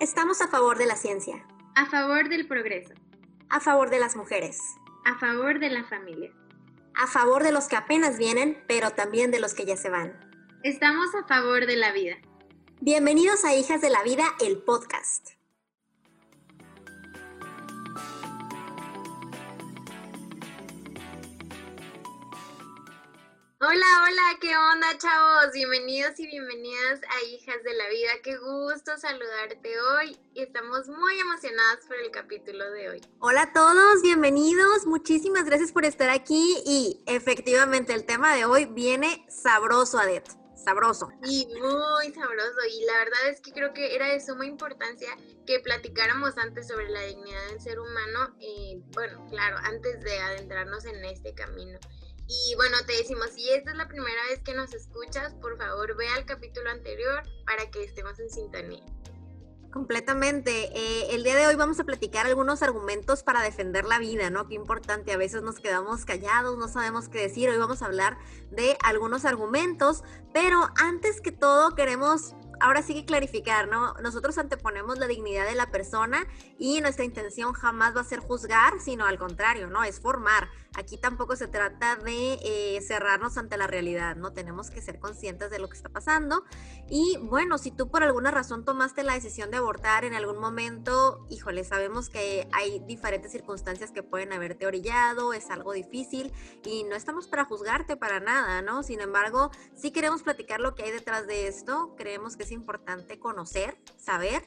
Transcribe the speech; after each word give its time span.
Estamos 0.00 0.40
a 0.40 0.48
favor 0.48 0.78
de 0.78 0.86
la 0.86 0.96
ciencia. 0.96 1.46
A 1.74 1.84
favor 1.84 2.30
del 2.30 2.48
progreso. 2.48 2.94
A 3.50 3.60
favor 3.60 3.90
de 3.90 4.00
las 4.00 4.16
mujeres. 4.16 4.58
A 5.04 5.18
favor 5.18 5.58
de 5.58 5.68
la 5.68 5.84
familia. 5.84 6.32
A 6.94 7.06
favor 7.06 7.42
de 7.42 7.52
los 7.52 7.68
que 7.68 7.76
apenas 7.76 8.16
vienen, 8.16 8.64
pero 8.66 8.92
también 8.92 9.30
de 9.30 9.40
los 9.40 9.52
que 9.52 9.66
ya 9.66 9.76
se 9.76 9.90
van. 9.90 10.18
Estamos 10.62 11.14
a 11.14 11.26
favor 11.26 11.66
de 11.66 11.76
la 11.76 11.92
vida. 11.92 12.16
Bienvenidos 12.80 13.44
a 13.44 13.54
Hijas 13.54 13.82
de 13.82 13.90
la 13.90 14.02
Vida, 14.02 14.24
el 14.40 14.62
podcast. 14.62 15.32
Hola, 23.62 23.74
hola, 23.74 24.38
¿qué 24.40 24.56
onda, 24.56 24.86
chavos? 24.96 25.52
Bienvenidos 25.52 26.18
y 26.18 26.26
bienvenidas 26.26 26.98
a 27.02 27.24
Hijas 27.26 27.62
de 27.62 27.74
la 27.74 27.90
Vida. 27.90 28.12
Qué 28.24 28.38
gusto 28.38 28.96
saludarte 28.96 29.68
hoy 29.78 30.18
y 30.32 30.40
estamos 30.40 30.88
muy 30.88 31.20
emocionadas 31.20 31.84
por 31.86 31.98
el 31.98 32.10
capítulo 32.10 32.70
de 32.70 32.88
hoy. 32.88 33.00
Hola 33.18 33.42
a 33.42 33.52
todos, 33.52 34.00
bienvenidos. 34.00 34.86
Muchísimas 34.86 35.44
gracias 35.44 35.72
por 35.72 35.84
estar 35.84 36.08
aquí 36.08 36.56
y 36.64 37.02
efectivamente 37.04 37.92
el 37.92 38.06
tema 38.06 38.34
de 38.34 38.46
hoy 38.46 38.64
viene 38.64 39.26
sabroso, 39.28 39.98
Adet. 39.98 40.26
Sabroso. 40.56 41.10
Y 41.22 41.46
muy 41.60 42.14
sabroso. 42.14 42.60
Y 42.66 42.86
la 42.86 42.96
verdad 42.96 43.28
es 43.28 43.42
que 43.42 43.52
creo 43.52 43.74
que 43.74 43.94
era 43.94 44.06
de 44.06 44.20
suma 44.24 44.46
importancia 44.46 45.10
que 45.46 45.60
platicáramos 45.60 46.38
antes 46.38 46.66
sobre 46.66 46.88
la 46.88 47.02
dignidad 47.02 47.46
del 47.50 47.60
ser 47.60 47.78
humano. 47.78 48.34
Y 48.40 48.82
bueno, 48.94 49.26
claro, 49.28 49.58
antes 49.64 50.00
de 50.00 50.18
adentrarnos 50.18 50.86
en 50.86 51.04
este 51.04 51.34
camino. 51.34 51.78
Y 52.32 52.54
bueno, 52.54 52.76
te 52.86 52.92
decimos, 52.92 53.30
si 53.34 53.50
esta 53.50 53.72
es 53.72 53.76
la 53.76 53.88
primera 53.88 54.24
vez 54.28 54.38
que 54.44 54.54
nos 54.54 54.72
escuchas, 54.72 55.34
por 55.34 55.58
favor 55.58 55.96
ve 55.96 56.06
al 56.10 56.24
capítulo 56.26 56.70
anterior 56.70 57.24
para 57.44 57.68
que 57.72 57.82
estemos 57.82 58.20
en 58.20 58.30
sintonía. 58.30 58.84
Completamente. 59.72 60.70
Eh, 60.72 61.08
el 61.10 61.24
día 61.24 61.34
de 61.34 61.48
hoy 61.48 61.56
vamos 61.56 61.80
a 61.80 61.84
platicar 61.84 62.26
algunos 62.26 62.62
argumentos 62.62 63.24
para 63.24 63.42
defender 63.42 63.84
la 63.84 63.98
vida, 63.98 64.30
¿no? 64.30 64.46
Qué 64.46 64.54
importante. 64.54 65.12
A 65.12 65.16
veces 65.16 65.42
nos 65.42 65.58
quedamos 65.58 66.04
callados, 66.04 66.56
no 66.56 66.68
sabemos 66.68 67.08
qué 67.08 67.20
decir. 67.22 67.50
Hoy 67.50 67.56
vamos 67.56 67.82
a 67.82 67.86
hablar 67.86 68.16
de 68.52 68.78
algunos 68.84 69.24
argumentos, 69.24 70.04
pero 70.32 70.68
antes 70.76 71.20
que 71.20 71.32
todo 71.32 71.74
queremos 71.74 72.36
ahora 72.60 72.82
sí 72.82 72.94
que 72.94 73.04
clarificar, 73.04 73.68
¿no? 73.68 73.94
Nosotros 73.94 74.38
anteponemos 74.38 74.98
la 74.98 75.06
dignidad 75.06 75.46
de 75.46 75.54
la 75.54 75.70
persona 75.70 76.26
y 76.58 76.80
nuestra 76.80 77.04
intención 77.04 77.52
jamás 77.52 77.96
va 77.96 78.02
a 78.02 78.04
ser 78.04 78.20
juzgar, 78.20 78.80
sino 78.80 79.06
al 79.06 79.18
contrario, 79.18 79.68
¿no? 79.68 79.82
Es 79.82 80.00
formar. 80.00 80.48
Aquí 80.76 80.98
tampoco 80.98 81.34
se 81.34 81.48
trata 81.48 81.96
de 81.96 82.38
eh, 82.44 82.80
cerrarnos 82.80 83.36
ante 83.36 83.56
la 83.56 83.66
realidad, 83.66 84.14
¿no? 84.14 84.32
Tenemos 84.32 84.70
que 84.70 84.80
ser 84.80 85.00
conscientes 85.00 85.50
de 85.50 85.58
lo 85.58 85.68
que 85.68 85.76
está 85.76 85.88
pasando. 85.88 86.44
Y 86.88 87.18
bueno, 87.22 87.58
si 87.58 87.72
tú 87.72 87.90
por 87.90 88.04
alguna 88.04 88.30
razón 88.30 88.64
tomaste 88.64 89.02
la 89.02 89.14
decisión 89.14 89.50
de 89.50 89.56
abortar 89.56 90.04
en 90.04 90.14
algún 90.14 90.38
momento, 90.38 91.26
híjole, 91.28 91.64
sabemos 91.64 92.08
que 92.08 92.48
hay 92.52 92.80
diferentes 92.86 93.32
circunstancias 93.32 93.90
que 93.90 94.02
pueden 94.02 94.32
haberte 94.32 94.66
orillado, 94.66 95.32
es 95.32 95.50
algo 95.50 95.72
difícil 95.72 96.32
y 96.64 96.84
no 96.84 96.94
estamos 96.94 97.26
para 97.26 97.44
juzgarte 97.44 97.96
para 97.96 98.20
nada, 98.20 98.62
¿no? 98.62 98.82
Sin 98.82 99.00
embargo, 99.00 99.50
sí 99.74 99.90
queremos 99.90 100.22
platicar 100.22 100.60
lo 100.60 100.74
que 100.74 100.84
hay 100.84 100.92
detrás 100.92 101.26
de 101.26 101.48
esto, 101.48 101.94
creemos 101.96 102.36
que 102.36 102.44
es 102.50 102.52
importante 102.52 103.18
conocer, 103.18 103.76
saber 103.96 104.42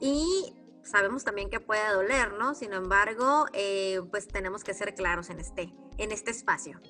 y 0.00 0.54
sabemos 0.84 1.24
también 1.24 1.50
que 1.50 1.60
puede 1.60 1.92
doler, 1.92 2.32
¿no? 2.34 2.54
Sin 2.54 2.72
embargo, 2.72 3.46
eh, 3.52 4.00
pues 4.10 4.28
tenemos 4.28 4.62
que 4.62 4.72
ser 4.72 4.94
claros 4.94 5.30
en 5.30 5.40
este, 5.40 5.72
en 5.98 6.12
este 6.12 6.30
espacio. 6.30 6.80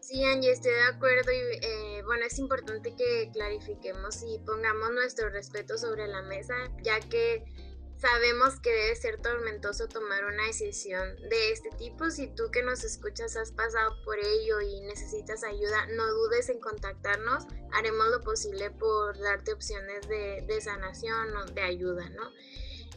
Sí, 0.00 0.22
Angie, 0.22 0.52
estoy 0.52 0.72
de 0.72 0.84
acuerdo 0.84 1.32
y 1.32 1.66
eh, 1.66 2.02
bueno, 2.04 2.24
es 2.26 2.38
importante 2.38 2.94
que 2.94 3.30
clarifiquemos 3.32 4.22
y 4.22 4.38
pongamos 4.46 4.92
nuestro 4.92 5.30
respeto 5.30 5.76
sobre 5.78 6.06
la 6.06 6.22
mesa, 6.22 6.54
ya 6.82 7.00
que 7.00 7.44
sabemos 8.04 8.60
que 8.60 8.70
debe 8.70 8.96
ser 8.96 9.22
tormentoso 9.22 9.88
tomar 9.88 10.26
una 10.26 10.46
decisión 10.46 11.16
de 11.30 11.52
este 11.52 11.70
tipo. 11.78 12.10
Si 12.10 12.26
tú 12.26 12.50
que 12.52 12.62
nos 12.62 12.84
escuchas 12.84 13.34
has 13.36 13.52
pasado 13.52 13.96
por 14.04 14.18
ello 14.18 14.60
y 14.60 14.82
necesitas 14.82 15.42
ayuda, 15.42 15.86
no 15.86 16.06
dudes 16.12 16.50
en 16.50 16.60
contactarnos. 16.60 17.44
Haremos 17.72 18.08
lo 18.08 18.20
posible 18.20 18.70
por 18.70 19.18
darte 19.18 19.54
opciones 19.54 20.06
de, 20.06 20.44
de 20.46 20.60
sanación 20.60 21.34
o 21.34 21.46
de 21.46 21.62
ayuda, 21.62 22.10
¿no? 22.10 22.30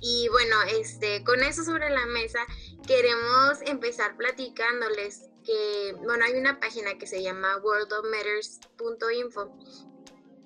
Y 0.02 0.28
bueno, 0.30 0.58
este, 0.70 1.24
con 1.24 1.42
eso 1.42 1.64
sobre 1.64 1.90
la 1.90 2.06
mesa, 2.08 2.40
queremos 2.86 3.62
empezar 3.66 4.18
platicándoles 4.18 5.30
que, 5.46 5.96
bueno, 6.04 6.26
hay 6.26 6.34
una 6.34 6.60
página 6.60 6.98
que 6.98 7.08
se 7.08 7.24
llama 7.24 7.58
worldofmatters.info 7.64 9.58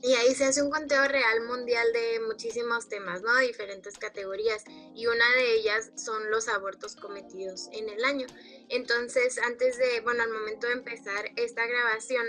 y 0.02 0.14
ahí 0.14 0.34
se 0.34 0.46
hace 0.46 0.64
un 0.64 0.72
conteo 0.72 1.08
real 1.08 1.46
mundial 1.46 1.86
de 1.94 2.22
muchísimos 2.28 2.90
temas, 2.90 3.22
¿no? 3.22 3.38
diferentes 3.38 3.98
categorías. 3.98 4.64
Y 4.96 5.08
una 5.08 5.30
de 5.36 5.56
ellas 5.56 5.92
son 5.96 6.32
los 6.32 6.48
abortos 6.48 6.96
cometidos 6.96 7.70
en 7.72 7.90
el 7.90 8.04
año. 8.04 8.26
Entonces, 8.70 9.38
antes 9.40 9.78
de, 9.78 10.02
bueno, 10.02 10.24
al 10.24 10.32
momento 10.32 10.68
de 10.68 10.74
empezar 10.74 11.26
esta 11.36 11.68
grabación, 11.68 12.26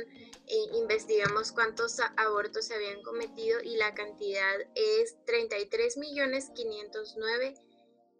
eh, 0.46 0.66
investigamos 0.74 1.52
cuántos 1.52 1.98
abortos 2.16 2.66
se 2.66 2.74
habían 2.74 3.00
cometido 3.02 3.60
y 3.62 3.76
la 3.76 3.94
cantidad 3.94 4.60
es 4.74 5.16
33 5.24 5.96
millones 5.96 6.50
509 6.54 7.54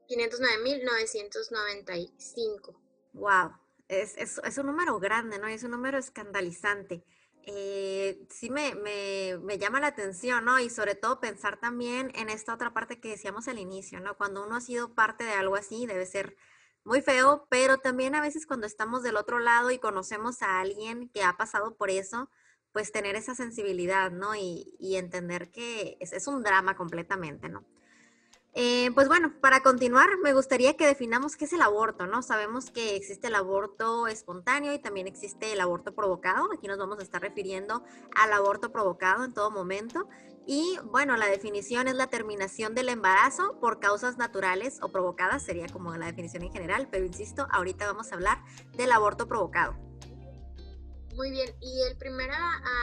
509.995. 0.08 2.74
Wow, 3.12 3.52
es, 3.88 4.16
es, 4.16 4.40
es, 4.44 4.58
un 4.58 4.66
número 4.66 4.98
grande, 4.98 5.38
¿no? 5.38 5.46
Es 5.46 5.62
un 5.62 5.70
número 5.70 5.96
escandalizante. 5.98 7.04
Eh, 7.44 8.26
sí 8.30 8.50
me, 8.50 8.74
me, 8.76 9.38
me, 9.42 9.58
llama 9.58 9.80
la 9.80 9.88
atención, 9.88 10.44
¿no? 10.44 10.60
Y 10.60 10.70
sobre 10.70 10.94
todo 10.94 11.18
pensar 11.20 11.58
también 11.58 12.12
en 12.14 12.30
esta 12.30 12.54
otra 12.54 12.72
parte 12.72 13.00
que 13.00 13.08
decíamos 13.08 13.48
al 13.48 13.58
inicio, 13.58 14.00
¿no? 14.00 14.16
Cuando 14.16 14.44
uno 14.44 14.56
ha 14.56 14.60
sido 14.60 14.94
parte 14.94 15.24
de 15.24 15.32
algo 15.32 15.56
así, 15.56 15.86
debe 15.86 16.06
ser 16.06 16.36
muy 16.84 17.02
feo, 17.02 17.46
pero 17.50 17.78
también 17.78 18.14
a 18.14 18.20
veces 18.20 18.46
cuando 18.46 18.66
estamos 18.66 19.02
del 19.02 19.16
otro 19.16 19.38
lado 19.38 19.70
y 19.70 19.78
conocemos 19.78 20.42
a 20.42 20.60
alguien 20.60 21.08
que 21.10 21.22
ha 21.22 21.36
pasado 21.36 21.76
por 21.76 21.90
eso, 21.90 22.30
pues 22.72 22.92
tener 22.92 23.16
esa 23.16 23.34
sensibilidad, 23.34 24.10
¿no? 24.10 24.34
Y, 24.34 24.76
entender 24.96 25.50
que 25.50 25.96
es, 26.00 26.12
es, 26.12 26.26
un 26.26 26.42
drama 26.42 26.76
completamente, 26.76 27.48
¿no? 27.48 27.64
Eh, 28.54 28.90
pues 28.94 29.08
bueno, 29.08 29.32
para 29.40 29.62
continuar, 29.62 30.08
me 30.22 30.34
gustaría 30.34 30.76
que 30.76 30.86
definamos 30.86 31.36
qué 31.36 31.46
es 31.46 31.54
el 31.54 31.62
aborto, 31.62 32.06
¿no? 32.06 32.22
Sabemos 32.22 32.70
que 32.70 32.96
existe 32.96 33.28
el 33.28 33.34
aborto 33.34 34.06
espontáneo 34.06 34.74
y 34.74 34.78
también 34.78 35.06
existe 35.06 35.52
el 35.52 35.60
aborto 35.60 35.94
provocado. 35.94 36.50
Aquí 36.52 36.66
nos 36.68 36.76
vamos 36.76 36.98
a 36.98 37.02
estar 37.02 37.22
refiriendo 37.22 37.82
al 38.14 38.32
aborto 38.32 38.70
provocado 38.70 39.24
en 39.24 39.32
todo 39.32 39.50
momento. 39.50 40.06
Y 40.46 40.76
bueno, 40.84 41.16
la 41.16 41.28
definición 41.28 41.88
es 41.88 41.94
la 41.94 42.08
terminación 42.08 42.74
del 42.74 42.90
embarazo 42.90 43.58
por 43.58 43.78
causas 43.80 44.18
naturales 44.18 44.80
o 44.82 44.90
provocadas, 44.90 45.44
sería 45.44 45.68
como 45.68 45.96
la 45.96 46.06
definición 46.06 46.42
en 46.42 46.52
general, 46.52 46.88
pero 46.90 47.06
insisto, 47.06 47.46
ahorita 47.52 47.86
vamos 47.86 48.12
a 48.12 48.16
hablar 48.16 48.42
del 48.76 48.92
aborto 48.92 49.28
provocado. 49.28 49.91
Muy 51.14 51.30
bien, 51.30 51.54
y 51.60 51.82
el 51.82 51.96
primer 51.98 52.30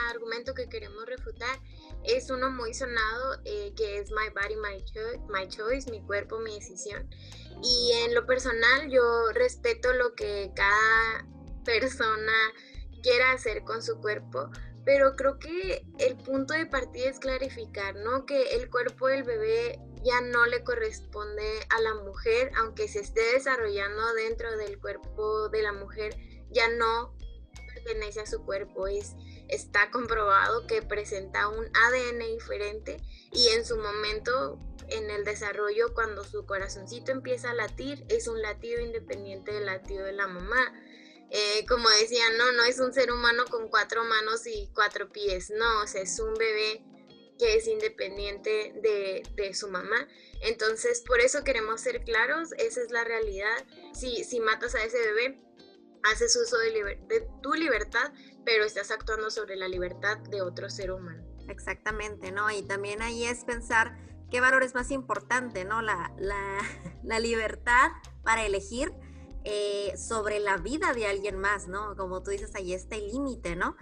argumento 0.08 0.54
que 0.54 0.68
queremos 0.68 1.04
refutar 1.06 1.58
es 2.04 2.30
uno 2.30 2.50
muy 2.50 2.72
sonado 2.74 3.40
eh, 3.44 3.72
que 3.76 3.98
es 3.98 4.12
My 4.12 4.28
Body, 4.32 4.54
my, 4.56 4.84
my 5.28 5.48
Choice, 5.48 5.90
mi 5.90 6.00
cuerpo, 6.02 6.38
mi 6.38 6.54
decisión. 6.54 7.10
Y 7.60 7.92
en 8.04 8.14
lo 8.14 8.26
personal 8.26 8.88
yo 8.88 9.32
respeto 9.32 9.92
lo 9.94 10.14
que 10.14 10.52
cada 10.54 11.26
persona 11.64 12.32
quiera 13.02 13.32
hacer 13.32 13.64
con 13.64 13.82
su 13.82 14.00
cuerpo, 14.00 14.50
pero 14.84 15.16
creo 15.16 15.38
que 15.40 15.84
el 15.98 16.16
punto 16.16 16.54
de 16.54 16.66
partida 16.66 17.10
es 17.10 17.18
clarificar, 17.18 17.96
¿no? 17.96 18.26
Que 18.26 18.54
el 18.54 18.70
cuerpo 18.70 19.08
del 19.08 19.24
bebé 19.24 19.80
ya 20.04 20.20
no 20.20 20.46
le 20.46 20.62
corresponde 20.62 21.66
a 21.68 21.80
la 21.82 21.94
mujer, 21.94 22.52
aunque 22.58 22.86
se 22.86 23.00
esté 23.00 23.20
desarrollando 23.32 24.14
dentro 24.14 24.56
del 24.56 24.78
cuerpo 24.78 25.48
de 25.48 25.62
la 25.62 25.72
mujer, 25.72 26.16
ya 26.50 26.68
no 26.68 27.14
pertenece 27.82 28.20
a 28.20 28.26
su 28.26 28.44
cuerpo, 28.44 28.86
es, 28.86 29.14
está 29.48 29.90
comprobado 29.90 30.66
que 30.66 30.82
presenta 30.82 31.48
un 31.48 31.66
ADN 31.66 32.18
diferente 32.32 32.98
y 33.32 33.48
en 33.48 33.64
su 33.64 33.76
momento 33.76 34.58
en 34.88 35.10
el 35.10 35.24
desarrollo 35.24 35.94
cuando 35.94 36.24
su 36.24 36.46
corazoncito 36.46 37.12
empieza 37.12 37.50
a 37.50 37.54
latir 37.54 38.04
es 38.08 38.26
un 38.28 38.42
latido 38.42 38.80
independiente 38.80 39.52
del 39.52 39.66
latido 39.66 40.04
de 40.04 40.12
la 40.12 40.26
mamá 40.26 40.72
eh, 41.30 41.64
como 41.68 41.88
decía, 41.90 42.24
no, 42.36 42.50
no 42.52 42.64
es 42.64 42.80
un 42.80 42.92
ser 42.92 43.12
humano 43.12 43.44
con 43.48 43.68
cuatro 43.68 44.02
manos 44.02 44.46
y 44.46 44.68
cuatro 44.74 45.12
pies, 45.12 45.50
no, 45.50 45.82
o 45.82 45.84
es 45.84 46.18
un 46.18 46.34
bebé 46.34 46.82
que 47.38 47.54
es 47.54 47.68
independiente 47.68 48.74
de, 48.82 49.22
de, 49.36 49.54
su 49.54 49.68
mamá. 49.68 50.08
Entonces, 50.42 51.02
por 51.02 51.20
eso 51.20 51.44
queremos 51.44 51.80
ser 51.80 52.02
claros, 52.02 52.50
esa 52.58 52.82
es 52.82 52.90
la 52.90 53.04
realidad. 53.04 53.64
Si, 53.94 54.24
si 54.24 54.40
matas 54.40 54.74
a 54.74 54.84
ese 54.84 54.98
bebé, 54.98 55.38
haces 56.02 56.36
uso 56.36 56.56
de, 56.58 57.00
de 57.06 57.28
tu 57.42 57.54
libertad, 57.54 58.12
pero 58.44 58.64
estás 58.64 58.90
actuando 58.90 59.30
sobre 59.30 59.56
la 59.56 59.68
libertad 59.68 60.18
de 60.18 60.42
otro 60.42 60.70
ser 60.70 60.92
humano. 60.92 61.24
Exactamente, 61.48 62.32
¿no? 62.32 62.50
Y 62.50 62.62
también 62.62 63.02
ahí 63.02 63.24
es 63.24 63.44
pensar 63.44 63.96
qué 64.30 64.40
valor 64.40 64.62
es 64.62 64.74
más 64.74 64.90
importante, 64.90 65.64
¿no? 65.64 65.82
La, 65.82 66.12
la, 66.18 66.58
la 67.02 67.18
libertad 67.18 67.90
para 68.22 68.46
elegir 68.46 68.92
eh, 69.44 69.94
sobre 69.96 70.38
la 70.38 70.58
vida 70.58 70.92
de 70.92 71.06
alguien 71.06 71.38
más, 71.38 71.66
¿no? 71.66 71.96
Como 71.96 72.22
tú 72.22 72.30
dices, 72.30 72.54
ahí 72.54 72.72
está 72.72 72.96
el 72.96 73.08
límite, 73.08 73.56
¿no? 73.56 73.76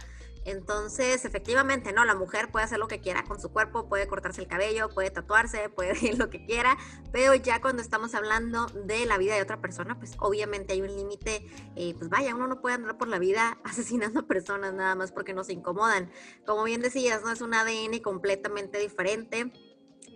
Entonces, 0.48 1.26
efectivamente, 1.26 1.92
¿no? 1.92 2.06
La 2.06 2.14
mujer 2.14 2.50
puede 2.50 2.64
hacer 2.64 2.78
lo 2.78 2.88
que 2.88 3.00
quiera 3.00 3.22
con 3.24 3.38
su 3.38 3.50
cuerpo, 3.50 3.86
puede 3.86 4.06
cortarse 4.06 4.40
el 4.40 4.48
cabello, 4.48 4.88
puede 4.88 5.10
tatuarse, 5.10 5.68
puede 5.76 5.94
ir 6.00 6.18
lo 6.18 6.30
que 6.30 6.46
quiera, 6.46 6.78
pero 7.12 7.34
ya 7.34 7.60
cuando 7.60 7.82
estamos 7.82 8.14
hablando 8.14 8.66
de 8.66 9.04
la 9.04 9.18
vida 9.18 9.34
de 9.34 9.42
otra 9.42 9.60
persona, 9.60 9.98
pues 9.98 10.16
obviamente 10.18 10.72
hay 10.72 10.80
un 10.80 10.96
límite, 10.96 11.44
eh, 11.76 11.94
pues 11.98 12.08
vaya, 12.08 12.34
uno 12.34 12.46
no 12.46 12.62
puede 12.62 12.76
andar 12.76 12.96
por 12.96 13.08
la 13.08 13.18
vida 13.18 13.58
asesinando 13.64 14.26
personas 14.26 14.72
nada 14.72 14.94
más 14.94 15.12
porque 15.12 15.34
nos 15.34 15.50
incomodan. 15.50 16.10
Como 16.46 16.64
bien 16.64 16.80
decías, 16.80 17.22
¿no? 17.22 17.30
Es 17.30 17.42
un 17.42 17.52
ADN 17.52 17.98
completamente 18.00 18.78
diferente 18.78 19.52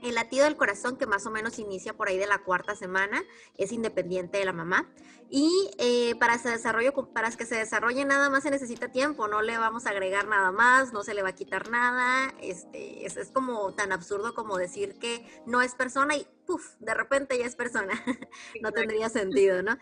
el 0.02 0.14
latido 0.16 0.44
del 0.44 0.56
corazón, 0.56 0.96
que 0.96 1.06
más 1.06 1.26
o 1.26 1.30
menos 1.30 1.58
inicia 1.58 1.94
por 1.94 2.08
ahí 2.08 2.18
de 2.18 2.26
la 2.26 2.38
cuarta 2.38 2.74
semana, 2.74 3.22
es 3.56 3.72
independiente 3.72 4.38
de 4.38 4.44
la 4.44 4.52
mamá. 4.52 4.88
Y 5.30 5.70
eh, 5.78 6.14
para, 6.16 6.34
ese 6.34 6.50
desarrollo, 6.50 6.92
para 7.14 7.30
que 7.30 7.46
se 7.46 7.56
desarrolle 7.56 8.04
nada 8.04 8.28
más 8.28 8.42
se 8.42 8.50
necesita 8.50 8.92
tiempo, 8.92 9.28
no 9.28 9.40
le 9.40 9.56
vamos 9.56 9.86
a 9.86 9.90
agregar 9.90 10.28
nada 10.28 10.52
más, 10.52 10.92
no 10.92 11.02
se 11.04 11.14
le 11.14 11.22
va 11.22 11.30
a 11.30 11.34
quitar 11.34 11.70
nada. 11.70 12.34
Este, 12.42 13.06
es, 13.06 13.16
es 13.16 13.30
como 13.30 13.72
tan 13.74 13.92
absurdo 13.92 14.34
como 14.34 14.58
decir 14.58 14.98
que 14.98 15.24
no 15.46 15.62
es 15.62 15.74
persona 15.74 16.16
y 16.16 16.26
¡puf! 16.46 16.74
De 16.80 16.92
repente 16.92 17.38
ya 17.38 17.46
es 17.46 17.56
persona. 17.56 17.92
no 18.60 18.72
tendría 18.72 19.08
sentido, 19.08 19.62
¿no? 19.62 19.78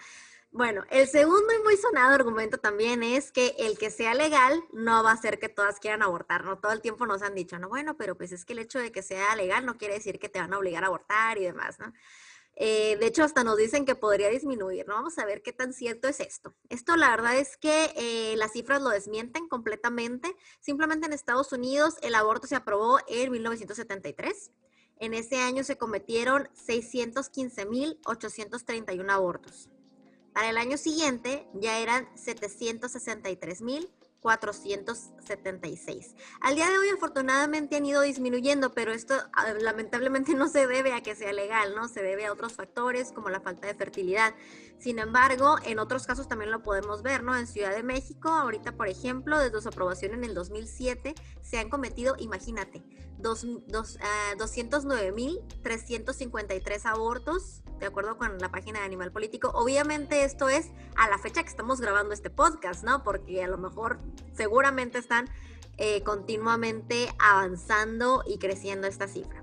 Bueno, 0.52 0.82
el 0.90 1.06
segundo 1.06 1.46
y 1.56 1.62
muy 1.62 1.76
sonado 1.76 2.12
argumento 2.12 2.58
también 2.58 3.04
es 3.04 3.30
que 3.30 3.54
el 3.58 3.78
que 3.78 3.88
sea 3.88 4.14
legal 4.14 4.64
no 4.72 5.04
va 5.04 5.12
a 5.12 5.14
hacer 5.14 5.38
que 5.38 5.48
todas 5.48 5.78
quieran 5.78 6.02
abortar, 6.02 6.44
¿no? 6.44 6.58
Todo 6.58 6.72
el 6.72 6.80
tiempo 6.80 7.06
nos 7.06 7.22
han 7.22 7.36
dicho, 7.36 7.56
no, 7.60 7.68
bueno, 7.68 7.96
pero 7.96 8.16
pues 8.16 8.32
es 8.32 8.44
que 8.44 8.54
el 8.54 8.58
hecho 8.58 8.80
de 8.80 8.90
que 8.90 9.02
sea 9.02 9.36
legal 9.36 9.64
no 9.64 9.78
quiere 9.78 9.94
decir 9.94 10.18
que 10.18 10.28
te 10.28 10.40
van 10.40 10.52
a 10.52 10.58
obligar 10.58 10.82
a 10.82 10.88
abortar 10.88 11.38
y 11.38 11.44
demás, 11.44 11.78
¿no? 11.78 11.92
Eh, 12.56 12.96
de 12.98 13.06
hecho, 13.06 13.22
hasta 13.22 13.44
nos 13.44 13.56
dicen 13.56 13.84
que 13.86 13.94
podría 13.94 14.28
disminuir, 14.28 14.88
¿no? 14.88 14.94
Vamos 14.94 15.16
a 15.18 15.24
ver 15.24 15.40
qué 15.42 15.52
tan 15.52 15.72
cierto 15.72 16.08
es 16.08 16.18
esto. 16.18 16.52
Esto, 16.68 16.96
la 16.96 17.10
verdad 17.10 17.36
es 17.38 17.56
que 17.56 17.92
eh, 17.96 18.34
las 18.36 18.50
cifras 18.52 18.82
lo 18.82 18.88
desmienten 18.90 19.46
completamente. 19.48 20.34
Simplemente 20.60 21.06
en 21.06 21.12
Estados 21.12 21.52
Unidos 21.52 21.94
el 22.02 22.16
aborto 22.16 22.48
se 22.48 22.56
aprobó 22.56 22.98
en 23.06 23.30
1973. 23.30 24.50
En 24.96 25.14
ese 25.14 25.40
año 25.40 25.62
se 25.64 25.78
cometieron 25.78 26.48
615.831 26.54 29.10
abortos. 29.10 29.70
Para 30.32 30.50
el 30.50 30.58
año 30.58 30.76
siguiente 30.76 31.46
ya 31.54 31.78
eran 31.78 32.08
763 32.16 33.62
mil 33.62 33.90
476. 34.20 36.14
Al 36.40 36.54
día 36.54 36.68
de 36.68 36.78
hoy 36.78 36.88
afortunadamente 36.90 37.76
han 37.76 37.86
ido 37.86 38.02
disminuyendo, 38.02 38.72
pero 38.72 38.92
esto 38.92 39.14
ah, 39.32 39.54
lamentablemente 39.60 40.34
no 40.36 40.48
se 40.48 40.66
debe 40.66 40.92
a 40.92 41.02
que 41.02 41.14
sea 41.14 41.32
legal, 41.32 41.74
¿no? 41.74 41.88
Se 41.88 42.02
debe 42.02 42.26
a 42.26 42.32
otros 42.32 42.52
factores 42.54 43.12
como 43.12 43.30
la 43.30 43.40
falta 43.40 43.66
de 43.66 43.74
fertilidad. 43.74 44.34
Sin 44.78 44.98
embargo, 44.98 45.56
en 45.64 45.78
otros 45.78 46.06
casos 46.06 46.28
también 46.28 46.50
lo 46.50 46.62
podemos 46.62 47.02
ver, 47.02 47.22
¿no? 47.22 47.36
En 47.36 47.46
Ciudad 47.46 47.74
de 47.74 47.82
México, 47.82 48.28
ahorita 48.28 48.72
por 48.72 48.88
ejemplo, 48.88 49.38
desde 49.38 49.60
su 49.60 49.68
aprobación 49.68 50.14
en 50.14 50.24
el 50.24 50.32
2007, 50.34 51.14
se 51.42 51.58
han 51.58 51.68
cometido, 51.68 52.16
imagínate, 52.18 52.82
dos, 53.18 53.46
dos, 53.66 53.98
209.353 54.38 56.80
ah, 56.84 56.90
abortos, 56.90 57.62
de 57.80 57.86
acuerdo 57.86 58.16
con 58.16 58.38
la 58.38 58.50
página 58.50 58.80
de 58.80 58.84
Animal 58.84 59.10
Político. 59.10 59.50
Obviamente 59.54 60.24
esto 60.24 60.48
es 60.48 60.70
a 60.96 61.08
la 61.08 61.18
fecha 61.18 61.42
que 61.42 61.48
estamos 61.48 61.80
grabando 61.80 62.12
este 62.12 62.30
podcast, 62.30 62.84
¿no? 62.84 63.02
Porque 63.02 63.42
a 63.42 63.48
lo 63.48 63.58
mejor 63.58 63.98
seguramente 64.34 64.98
están 64.98 65.28
eh, 65.78 66.02
continuamente 66.02 67.08
avanzando 67.18 68.22
y 68.26 68.38
creciendo 68.38 68.86
esta 68.86 69.08
cifra. 69.08 69.42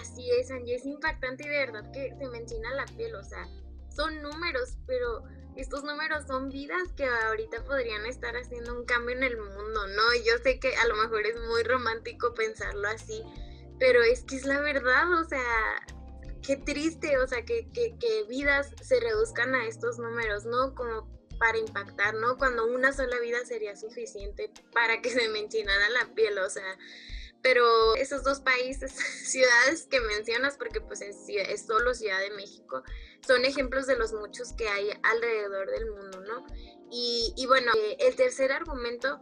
Así 0.00 0.30
es, 0.38 0.50
Angie, 0.50 0.76
es 0.76 0.86
impactante 0.86 1.44
y 1.44 1.48
de 1.48 1.58
verdad 1.58 1.90
que 1.92 2.14
se 2.16 2.28
menciona 2.28 2.72
la 2.74 2.86
piel, 2.86 3.14
o 3.14 3.24
sea, 3.24 3.46
son 3.94 4.22
números, 4.22 4.78
pero 4.86 5.24
estos 5.56 5.84
números 5.84 6.24
son 6.26 6.48
vidas 6.48 6.92
que 6.96 7.04
ahorita 7.04 7.64
podrían 7.64 8.06
estar 8.06 8.34
haciendo 8.36 8.74
un 8.74 8.86
cambio 8.86 9.14
en 9.16 9.24
el 9.24 9.36
mundo, 9.36 9.86
¿no? 9.88 10.02
Yo 10.24 10.38
sé 10.42 10.58
que 10.60 10.74
a 10.76 10.86
lo 10.86 10.94
mejor 10.96 11.26
es 11.26 11.36
muy 11.48 11.62
romántico 11.64 12.32
pensarlo 12.32 12.88
así, 12.88 13.22
pero 13.78 14.02
es 14.02 14.22
que 14.22 14.36
es 14.36 14.46
la 14.46 14.60
verdad, 14.60 15.12
o 15.12 15.24
sea, 15.24 15.42
qué 16.42 16.56
triste, 16.56 17.18
o 17.18 17.26
sea, 17.26 17.44
que, 17.44 17.70
que, 17.72 17.96
que 17.98 18.24
vidas 18.28 18.70
se 18.82 19.00
reduzcan 19.00 19.54
a 19.54 19.66
estos 19.66 19.98
números, 19.98 20.44
¿no? 20.44 20.74
Como 20.74 21.08
para 21.38 21.58
impactar, 21.58 22.14
¿no? 22.14 22.38
Cuando 22.38 22.66
una 22.66 22.92
sola 22.92 23.18
vida 23.18 23.44
sería 23.44 23.74
suficiente 23.76 24.50
para 24.72 25.00
que 25.00 25.10
se 25.10 25.28
me 25.28 25.40
enchinara 25.40 25.88
la 25.90 26.14
piel, 26.14 26.38
o 26.38 26.48
sea, 26.48 26.78
pero 27.42 27.96
esos 27.96 28.22
dos 28.22 28.40
países, 28.40 28.92
ciudades 29.24 29.86
que 29.90 30.00
mencionas, 30.00 30.56
porque 30.56 30.80
pues 30.80 31.00
es, 31.00 31.16
es, 31.28 31.66
solo 31.66 31.94
Ciudad 31.94 32.20
de 32.20 32.30
México, 32.30 32.82
son 33.26 33.44
ejemplos 33.44 33.86
de 33.86 33.96
los 33.96 34.12
muchos 34.12 34.52
que 34.52 34.68
hay 34.68 34.90
alrededor 35.02 35.70
del 35.70 35.90
mundo, 35.90 36.20
¿no? 36.20 36.46
Y, 36.90 37.34
y 37.36 37.46
bueno, 37.46 37.72
eh, 37.74 37.96
el 38.00 38.16
tercer 38.16 38.52
argumento 38.52 39.20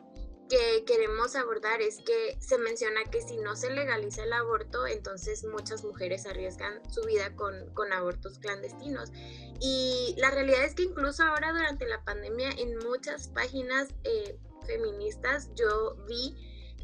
que 0.51 0.85
queremos 0.85 1.37
abordar 1.37 1.81
es 1.81 2.03
que 2.03 2.37
se 2.41 2.59
menciona 2.59 3.05
que 3.05 3.23
si 3.23 3.37
no 3.37 3.55
se 3.55 3.71
legaliza 3.71 4.25
el 4.25 4.33
aborto, 4.33 4.87
entonces 4.87 5.45
muchas 5.45 5.85
mujeres 5.85 6.27
arriesgan 6.27 6.83
su 6.93 7.03
vida 7.03 7.35
con, 7.37 7.73
con, 7.73 7.93
abortos 7.93 8.39
clandestinos. 8.41 9.13
Y 9.61 10.15
la 10.19 10.31
realidad 10.31 10.65
es 10.65 10.75
que 10.75 10.83
incluso 10.83 11.23
ahora 11.23 11.53
durante 11.53 11.87
la 11.87 12.05
pandemia 12.05 12.51
en 12.51 12.77
muchas 12.79 13.29
páginas 13.29 13.89
eh, 14.03 14.37
feministas 14.67 15.55
yo 15.55 15.95
vi 16.09 16.35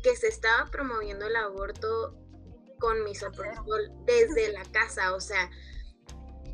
que 0.03 0.15
se 0.15 0.29
estaba 0.29 0.71
promoviendo 0.71 1.27
el 1.27 1.35
aborto 1.35 2.15
con 2.79 3.03
misoprostol 3.03 3.91
desde 4.05 4.53
la 4.53 4.65
casa, 4.67 5.15
o 5.15 5.21
sea, 5.21 5.51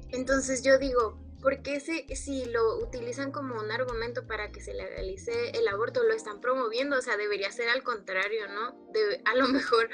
entonces 0.08 0.62
yo 0.62 0.78
digo, 0.78 1.21
¿por 1.42 1.60
qué 1.62 1.80
si 1.80 2.44
lo 2.46 2.78
utilizan 2.78 3.32
como 3.32 3.58
un 3.58 3.70
argumento 3.72 4.26
para 4.26 4.52
que 4.52 4.60
se 4.60 4.72
legalice 4.72 5.50
el 5.50 5.66
aborto, 5.66 6.04
lo 6.04 6.14
están 6.14 6.40
promoviendo? 6.40 6.96
O 6.96 7.02
sea, 7.02 7.16
debería 7.16 7.50
ser 7.50 7.68
al 7.68 7.82
contrario, 7.82 8.46
¿no? 8.48 8.80
a 9.24 9.34
lo 9.34 9.48
mejor, 9.48 9.90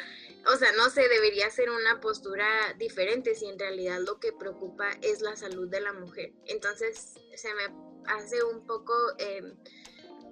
o 0.46 0.56
sea, 0.56 0.72
no 0.72 0.90
sé, 0.90 1.08
debería 1.08 1.50
ser 1.50 1.70
una 1.70 2.00
postura 2.00 2.46
diferente 2.78 3.34
si 3.34 3.46
en 3.46 3.58
realidad 3.58 4.00
lo 4.00 4.20
que 4.20 4.32
preocupa 4.32 4.90
es 5.00 5.22
la 5.22 5.36
salud 5.36 5.68
de 5.68 5.80
la 5.80 5.94
mujer. 5.94 6.32
Entonces, 6.44 7.14
se 7.34 7.54
me 7.54 7.62
hace 8.06 8.42
un 8.44 8.66
poco, 8.66 8.94
em, 9.18 9.56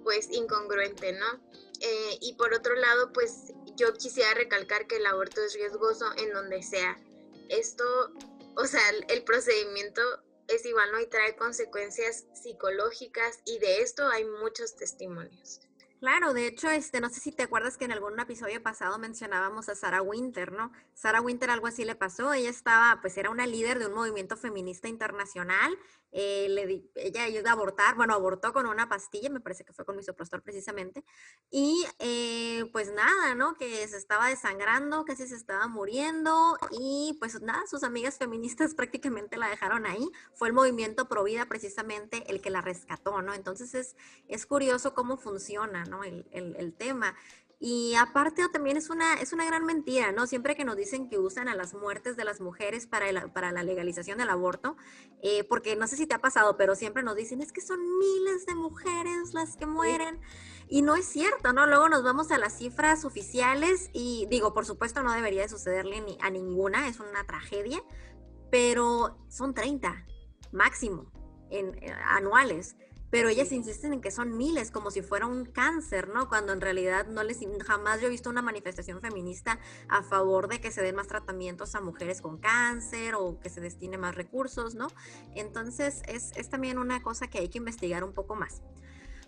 pues, 0.05 0.31
incongruente, 0.31 1.13
¿no? 1.13 1.27
Eh, 1.81 2.19
y 2.21 2.35
por 2.35 2.53
otro 2.53 2.75
lado, 2.75 3.13
pues, 3.13 3.55
yo 3.77 3.95
quisiera 3.95 4.35
recalcar 4.35 4.87
que 4.87 4.97
el 4.97 5.07
aborto 5.07 5.43
es 5.43 5.55
riesgoso 5.55 6.07
en 6.19 6.33
donde 6.33 6.63
sea. 6.63 6.99
Esto, 7.49 7.85
o 8.57 8.67
sea, 8.67 8.83
el 9.09 9.25
procedimiento 9.25 10.03
es 10.49 10.65
igual, 10.67 10.93
¿no? 10.93 11.01
Y 11.01 11.07
trae 11.07 11.37
consecuencias 11.37 12.27
psicológicas 12.35 13.41
y 13.45 13.59
de 13.59 13.83
esto 13.83 14.09
hay 14.09 14.25
muchos 14.25 14.77
testimonios. 14.77 15.61
Claro, 15.99 16.35
de 16.35 16.47
hecho, 16.47 16.69
este, 16.71 17.01
no 17.01 17.09
sé 17.09 17.21
si 17.21 17.33
te 17.33 17.45
acuerdas 17.45 17.79
que 17.79 17.87
en 17.87 17.93
algún 17.93 18.21
episodio 18.21 18.63
pasado 18.63 18.99
mencionábamos 18.99 19.71
a 19.71 19.75
Sarah 19.75 20.03
Winter, 20.03 20.53
¿no? 20.53 20.71
Sarah 20.93 21.23
Winter 21.23 21.49
algo 21.49 21.67
así 21.67 21.87
le 21.87 21.95
pasó, 21.95 22.35
ella 22.35 22.51
estaba, 22.51 23.01
pues 23.01 23.17
era 23.17 23.31
una 23.31 23.47
líder 23.47 23.79
de 23.79 23.87
un 23.87 23.95
movimiento 23.95 24.37
feminista 24.37 24.89
internacional, 24.89 25.77
eh, 26.19 26.49
le, 26.49 26.83
ella 26.95 27.25
ayuda 27.25 27.51
a 27.51 27.53
abortar, 27.53 27.95
bueno, 27.95 28.15
abortó 28.15 28.55
con 28.55 28.65
una 28.65 28.89
pastilla, 28.89 29.29
me 29.29 29.41
parece 29.41 29.67
que 29.67 29.75
fue 29.75 29.85
con 29.85 29.97
misoprostol 29.97 30.41
precisamente, 30.41 31.05
y 31.51 31.85
eh, 31.99 32.65
pues 32.73 32.91
nada, 32.91 33.35
¿no? 33.35 33.55
Que 33.59 33.87
se 33.87 33.99
estaba 33.99 34.31
desangrando, 34.31 35.05
casi 35.05 35.29
se 35.29 35.37
estaba 35.37 35.69
muriendo, 35.69 36.57
y 36.71 37.19
pues 37.21 37.43
nada, 37.43 37.67
sus 37.67 37.83
amigas 37.83 38.17
feministas 38.17 38.75
prácticamente 38.75 39.37
la 39.37 39.51
dejaron 39.51 39.85
ahí, 39.85 40.11
fue 40.33 40.49
el 40.49 40.55
movimiento 40.55 41.07
pro 41.07 41.23
vida 41.23 41.45
precisamente 41.45 42.25
el 42.31 42.41
que 42.41 42.49
la 42.49 42.63
rescató, 42.63 43.21
¿no? 43.21 43.35
Entonces 43.35 43.75
es, 43.75 43.95
es 44.27 44.47
curioso 44.47 44.95
cómo 44.95 45.19
funciona, 45.19 45.85
el, 46.33 46.75
tema. 46.79 47.15
Y 47.59 47.95
aparte 47.95 48.47
también 48.53 48.77
es 48.77 48.91
una, 48.91 49.15
es 49.15 49.33
una 49.33 49.47
gran 49.47 49.65
mentira, 49.65 50.13
¿no? 50.13 50.27
Siempre 50.27 50.55
que 50.57 50.65
nos 50.65 50.77
dicen 50.77 51.09
que 51.09 51.19
usan 51.19 51.49
a 51.49 51.55
las 51.55 51.73
muertes 51.73 52.17
de 52.17 52.25
las 52.25 52.41
mujeres 52.41 52.87
para, 52.87 53.33
para 53.33 53.51
la 53.51 53.63
legalización 53.63 54.19
del 54.19 54.29
aborto, 54.29 54.77
eh, 55.23 55.43
porque 55.45 55.75
no 55.75 55.87
sé 55.87 55.97
si 55.97 56.07
te 56.07 56.15
ha 56.15 56.21
pasado, 56.21 56.59
pero 56.59 56.75
siempre 56.75 57.03
nos 57.03 57.17
dicen, 57.17 57.41
es 57.41 57.53
que 57.53 57.63
son 57.63 57.81
miles 57.99 58.45
de 58.45 58.55
mujeres 58.55 59.33
las 59.33 59.57
que 59.57 59.65
mueren. 59.65 60.21
Y 60.69 60.83
no 60.83 60.97
es 60.97 61.07
cierto, 61.07 61.55
¿no? 61.55 61.67
Luego 61.67 61.89
nos 61.89 62.03
vamos 62.03 62.31
a 62.31 62.39
las 62.39 62.59
cifras 62.59 63.07
oficiales 63.07 63.89
y 63.95 64.27
digo, 64.29 64.53
por 64.53 64.67
supuesto 64.67 65.03
no 65.03 65.13
debería 65.13 65.43
de 65.43 65.49
sucederle 65.49 66.03
ni 66.03 66.19
a 66.21 66.29
ninguna, 66.29 66.89
es 66.89 67.01
una 67.01 67.25
tragedia, 67.25 67.83
pero 68.51 69.17
son 69.29 69.55
30 69.55 70.05
máximo 70.53 71.11
en, 71.51 71.75
eh, 71.83 71.93
anuales 72.05 72.77
pero 73.17 73.31
ellas 73.31 73.51
insisten 73.51 73.95
en 73.95 74.03
que 74.03 74.11
son 74.11 74.37
miles, 74.37 74.71
como 74.71 74.91
si 74.91 75.01
fuera 75.01 75.25
un 75.25 75.47
cáncer, 75.47 76.09
¿no? 76.09 76.29
Cuando 76.29 76.53
en 76.53 76.61
realidad 76.61 77.07
no 77.07 77.23
les, 77.23 77.39
jamás 77.65 77.99
yo 77.99 78.09
he 78.09 78.11
visto 78.11 78.29
una 78.29 78.43
manifestación 78.43 79.01
feminista 79.01 79.59
a 79.89 80.03
favor 80.03 80.49
de 80.49 80.61
que 80.61 80.71
se 80.71 80.83
den 80.83 80.97
más 80.97 81.07
tratamientos 81.07 81.75
a 81.75 81.81
mujeres 81.81 82.21
con 82.21 82.37
cáncer 82.37 83.15
o 83.15 83.41
que 83.41 83.49
se 83.49 83.63
destine 83.63 83.97
más 83.97 84.17
recursos, 84.17 84.75
¿no? 84.75 84.89
Entonces 85.35 86.03
es, 86.09 86.33
es 86.37 86.51
también 86.51 86.79
una 86.79 87.03
cosa 87.03 87.27
que 87.29 87.39
hay 87.39 87.49
que 87.49 87.57
investigar 87.57 88.05
un 88.05 88.13
poco 88.13 88.35
más. 88.35 88.61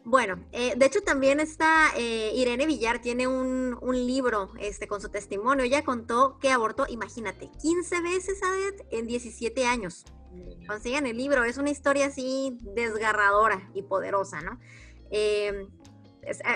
Bueno, 0.04 0.45
eh, 0.52 0.75
de 0.76 0.85
hecho 0.85 1.00
también 1.00 1.40
está 1.40 1.88
eh, 1.97 2.33
Irene 2.35 2.66
Villar, 2.66 3.00
tiene 3.00 3.26
un, 3.26 3.78
un, 3.80 4.07
libro 4.07 4.52
este, 4.59 4.87
con 4.87 5.00
su 5.00 5.09
testimonio. 5.09 5.64
Ella 5.64 5.83
contó 5.83 6.37
que 6.40 6.50
abortó, 6.50 6.85
imagínate, 6.90 7.50
15 7.62 8.02
veces 8.02 8.42
a 8.42 8.49
en 8.90 9.07
17 9.07 9.64
años. 9.64 10.04
Consigan 10.66 11.07
el 11.07 11.16
libro, 11.16 11.45
es 11.45 11.59
una 11.59 11.71
historia 11.71 12.07
así 12.07 12.59
desgarradora 12.61 13.71
y 13.75 13.83
poderosa, 13.83 14.40
¿no? 14.40 14.59
Eh, 15.11 15.66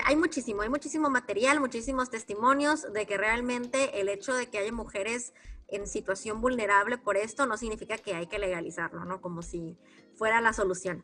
hay 0.05 0.15
muchísimo, 0.15 0.61
hay 0.61 0.69
muchísimo 0.69 1.09
material, 1.09 1.59
muchísimos 1.59 2.09
testimonios 2.09 2.91
de 2.93 3.05
que 3.05 3.17
realmente 3.17 3.99
el 3.99 4.09
hecho 4.09 4.33
de 4.33 4.47
que 4.47 4.59
haya 4.59 4.71
mujeres 4.71 5.33
en 5.67 5.87
situación 5.87 6.41
vulnerable 6.41 6.97
por 6.97 7.17
esto 7.17 7.45
no 7.45 7.57
significa 7.57 7.97
que 7.97 8.13
hay 8.13 8.27
que 8.27 8.37
legalizarlo, 8.37 9.05
¿no? 9.05 9.21
Como 9.21 9.41
si 9.41 9.77
fuera 10.15 10.41
la 10.41 10.53
solución. 10.53 11.03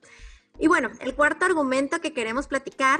Y 0.60 0.68
bueno, 0.68 0.92
el 1.00 1.16
cuarto 1.16 1.46
argumento 1.46 2.00
que 2.02 2.14
queremos 2.14 2.48
platicar 2.48 3.00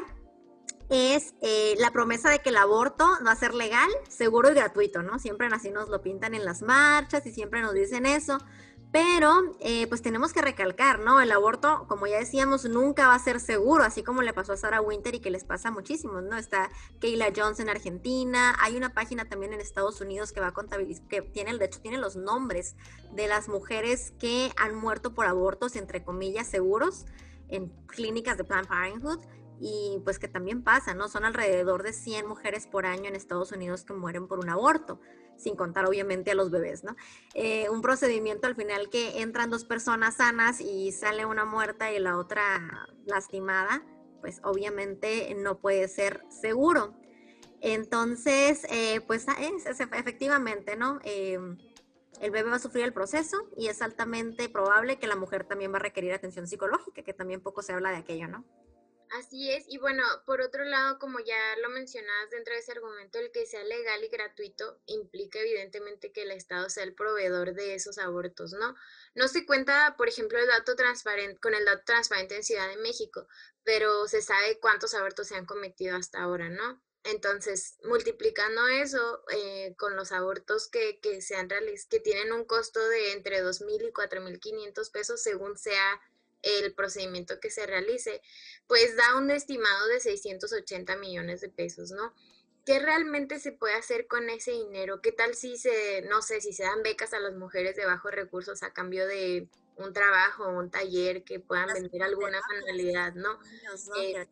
es 0.90 1.36
eh, 1.42 1.76
la 1.78 1.92
promesa 1.92 2.30
de 2.30 2.40
que 2.40 2.50
el 2.50 2.58
aborto 2.58 3.08
va 3.26 3.32
a 3.32 3.36
ser 3.36 3.54
legal, 3.54 3.90
seguro 4.08 4.50
y 4.50 4.56
gratuito, 4.56 5.04
¿no? 5.04 5.20
Siempre 5.20 5.48
así 5.52 5.70
nos 5.70 5.90
lo 5.90 6.02
pintan 6.02 6.34
en 6.34 6.46
las 6.46 6.64
marchas 6.64 7.26
y 7.28 7.32
siempre 7.32 7.62
nos 7.62 7.74
dicen 7.74 8.08
eso. 8.08 8.40
Pero, 8.92 9.56
eh, 9.60 9.86
pues 9.86 10.02
tenemos 10.02 10.34
que 10.34 10.42
recalcar, 10.42 11.00
¿no? 11.00 11.22
El 11.22 11.32
aborto, 11.32 11.86
como 11.88 12.08
ya 12.08 12.18
decíamos, 12.18 12.66
nunca 12.66 13.08
va 13.08 13.14
a 13.14 13.20
ser 13.20 13.40
seguro, 13.40 13.84
así 13.84 14.02
como 14.02 14.24
le 14.24 14.34
pasó 14.34 14.54
a 14.54 14.58
Sarah 14.58 14.82
Winter 14.82 15.14
y 15.14 15.20
que 15.20 15.30
les 15.30 15.44
pasa 15.44 15.70
muchísimo, 15.70 16.22
¿no? 16.22 16.38
Está 16.38 16.72
Kayla 17.00 17.32
Jones 17.36 17.60
en 17.60 17.70
Argentina, 17.70 18.56
hay 18.60 18.76
una 18.78 18.96
página 18.96 19.26
también 19.26 19.54
en 19.54 19.62
Estados 19.62 20.02
Unidos 20.02 20.32
que 20.32 20.40
va 20.40 20.48
a 20.48 20.54
contabilizar, 20.54 21.08
que 21.08 21.22
tiene, 21.22 21.56
de 21.56 21.66
hecho, 21.66 21.82
tiene 21.82 22.00
los 22.00 22.16
nombres 22.16 22.76
de 23.14 23.28
las 23.28 23.48
mujeres 23.48 24.12
que 24.20 24.52
han 24.58 24.74
muerto 24.74 25.14
por 25.14 25.28
abortos, 25.28 25.76
entre 25.76 26.04
comillas, 26.04 26.48
seguros, 26.48 27.06
en 27.48 27.70
clínicas 27.88 28.38
de 28.38 28.44
Planned 28.44 28.68
Parenthood 28.68 29.20
y 29.60 30.00
pues 30.04 30.20
que 30.20 30.28
también 30.28 30.64
pasa, 30.64 30.94
¿no? 30.94 31.10
Son 31.10 31.26
alrededor 31.26 31.84
de 31.84 31.94
100 31.94 32.28
mujeres 32.28 32.68
por 32.68 32.86
año 32.86 33.06
en 33.06 33.16
Estados 33.16 33.52
Unidos 33.52 33.84
que 33.84 33.94
mueren 33.94 34.28
por 34.28 34.40
un 34.40 34.50
aborto, 34.50 35.00
sin 35.38 35.56
contar 35.56 35.86
obviamente 35.86 36.32
a 36.32 36.36
los 36.36 36.50
bebés, 36.50 36.84
¿no? 36.84 36.96
Eh, 37.34 37.70
un 37.70 37.82
procedimiento 37.82 38.48
al 38.48 38.56
final 38.56 38.90
que 38.90 39.22
entran 39.22 39.50
dos 39.50 39.66
personas 39.66 40.16
sanas 40.16 40.62
y 40.62 40.92
sale 40.92 41.26
una 41.26 41.46
muerta 41.46 41.92
y 41.92 42.00
la 42.00 42.18
otra 42.18 42.88
lastimada, 43.06 43.84
pues 44.22 44.40
obviamente 44.44 45.34
no 45.36 45.60
puede 45.60 45.88
ser 45.88 46.24
seguro. 46.30 46.96
Entonces, 47.62 48.66
eh, 48.70 49.02
pues 49.06 49.28
ah, 49.28 49.36
es, 49.40 49.80
efectivamente, 49.80 50.78
¿no? 50.78 51.00
Em, 51.04 51.58
el 52.22 52.32
bebé 52.32 52.50
va 52.50 52.56
a 52.58 52.60
sufrir 52.60 52.84
el 52.86 52.94
proceso 52.94 53.38
y 53.58 53.68
es 53.68 53.82
altamente 53.82 54.50
probable 54.50 55.00
que 55.00 55.08
la 55.08 55.16
mujer 55.16 55.44
también 55.46 55.72
va 55.72 55.78
a 55.78 55.82
requerir 55.82 56.14
atención 56.14 56.48
psicológica, 56.48 57.04
que 57.04 57.14
también 57.14 57.42
poco 57.42 57.62
se 57.62 57.74
habla 57.74 57.92
de 57.92 57.98
aquello, 57.98 58.28
¿no? 58.28 58.46
Así 59.12 59.50
es, 59.50 59.66
y 59.68 59.80
bueno, 59.80 60.04
por 60.28 60.40
otro 60.40 60.64
lado, 60.66 61.00
como 61.00 61.20
ya 61.20 61.36
lo 61.64 61.70
mencionabas 61.70 62.30
dentro 62.30 62.54
de 62.54 62.60
ese 62.60 62.74
argumento, 62.74 63.18
el 63.18 63.32
que 63.32 63.48
sea 63.48 63.64
legal 63.64 64.04
y 64.04 64.08
gratuito 64.08 64.80
implica 64.86 65.40
evidentemente 65.40 66.12
que 66.12 66.22
el 66.22 66.32
Estado 66.32 66.70
sea 66.70 66.84
el 66.84 66.94
proveedor 66.94 67.54
de 67.54 67.74
esos 67.74 67.98
abortos, 67.98 68.54
¿no? 68.54 68.76
No 69.16 69.28
se 69.28 69.48
cuenta, 69.48 69.96
por 69.98 70.10
ejemplo, 70.10 70.38
el 70.38 70.46
dato 70.46 70.76
transparente, 70.76 71.40
con 71.40 71.56
el 71.56 71.66
dato 71.66 71.84
transparente 71.86 72.36
en 72.36 72.44
Ciudad 72.44 72.70
de 72.70 72.78
México, 72.78 73.28
pero 73.64 74.08
se 74.08 74.22
sabe 74.22 74.60
cuántos 74.60 74.94
abortos 74.94 75.28
se 75.28 75.36
han 75.36 75.48
cometido 75.48 75.96
hasta 75.98 76.22
ahora, 76.22 76.50
¿no? 76.50 76.80
Entonces, 77.04 77.78
multiplicando 77.84 78.68
eso 78.68 79.24
eh, 79.32 79.74
con 79.78 79.96
los 79.96 80.12
abortos 80.12 80.68
que, 80.68 81.00
que, 81.00 81.22
se 81.22 81.36
han 81.36 81.48
que 81.48 82.00
tienen 82.00 82.32
un 82.32 82.46
costo 82.46 82.80
de 82.90 83.14
entre 83.14 83.42
2.000 83.42 83.88
y 83.88 83.92
4.500 83.92 84.92
pesos 84.92 85.24
según 85.24 85.58
sea 85.58 86.00
el 86.42 86.74
procedimiento 86.74 87.40
que 87.40 87.50
se 87.50 87.66
realice, 87.66 88.22
pues 88.68 88.96
da 88.96 89.18
un 89.18 89.32
estimado 89.32 89.88
de 89.88 90.00
680 90.00 90.96
millones 90.98 91.42
de 91.42 91.50
pesos, 91.50 91.92
¿no? 91.92 92.14
¿Qué 92.66 92.80
realmente 92.80 93.40
se 93.40 93.52
puede 93.52 93.76
hacer 93.76 94.08
con 94.08 94.30
ese 94.30 94.52
dinero? 94.52 95.02
¿Qué 95.02 95.12
tal 95.12 95.34
si 95.36 95.58
se, 95.58 96.02
no 96.04 96.22
sé, 96.22 96.42
si 96.42 96.54
se 96.54 96.64
dan 96.64 96.84
becas 96.84 97.14
a 97.14 97.20
las 97.20 97.34
mujeres 97.34 97.76
de 97.76 97.86
bajos 97.86 98.12
recursos 98.12 98.64
a 98.64 98.74
cambio 98.74 99.08
de 99.08 99.48
un 99.78 99.94
trabajo 99.94 100.50
un 100.50 100.70
taller 100.70 101.24
que 101.24 101.40
puedan 101.40 101.74
vender 101.74 102.04
alguna 102.04 102.40
manualidad, 102.50 103.14
¿no? 103.14 103.40
Eh, 103.98 104.28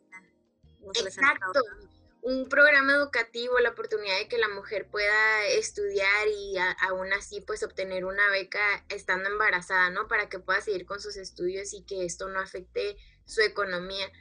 exacto 0.94 1.62
un 2.28 2.50
programa 2.50 2.92
educativo, 2.92 3.58
la 3.60 3.70
oportunidad 3.70 4.18
de 4.18 4.28
que 4.28 4.38
la 4.38 4.50
mujer 4.50 4.90
pueda 4.90 5.48
estudiar 5.48 6.28
y 6.28 6.58
aún 6.82 7.14
así 7.14 7.40
pues 7.40 7.64
obtener 7.64 8.04
una 8.04 8.30
beca 8.32 8.84
estando 8.90 9.30
embarazada, 9.30 9.92
¿no? 9.92 10.10
Para 10.10 10.28
que 10.28 10.38
pueda 10.38 10.60
seguir 10.60 10.86
con 10.86 11.00
sus 11.00 11.16
estudios 11.16 11.74
y 11.74 11.84
que 11.84 12.04
esto 12.04 12.28
no 12.28 12.42
afecte 12.42 12.98
su 13.24 13.40
economía. 13.40 14.12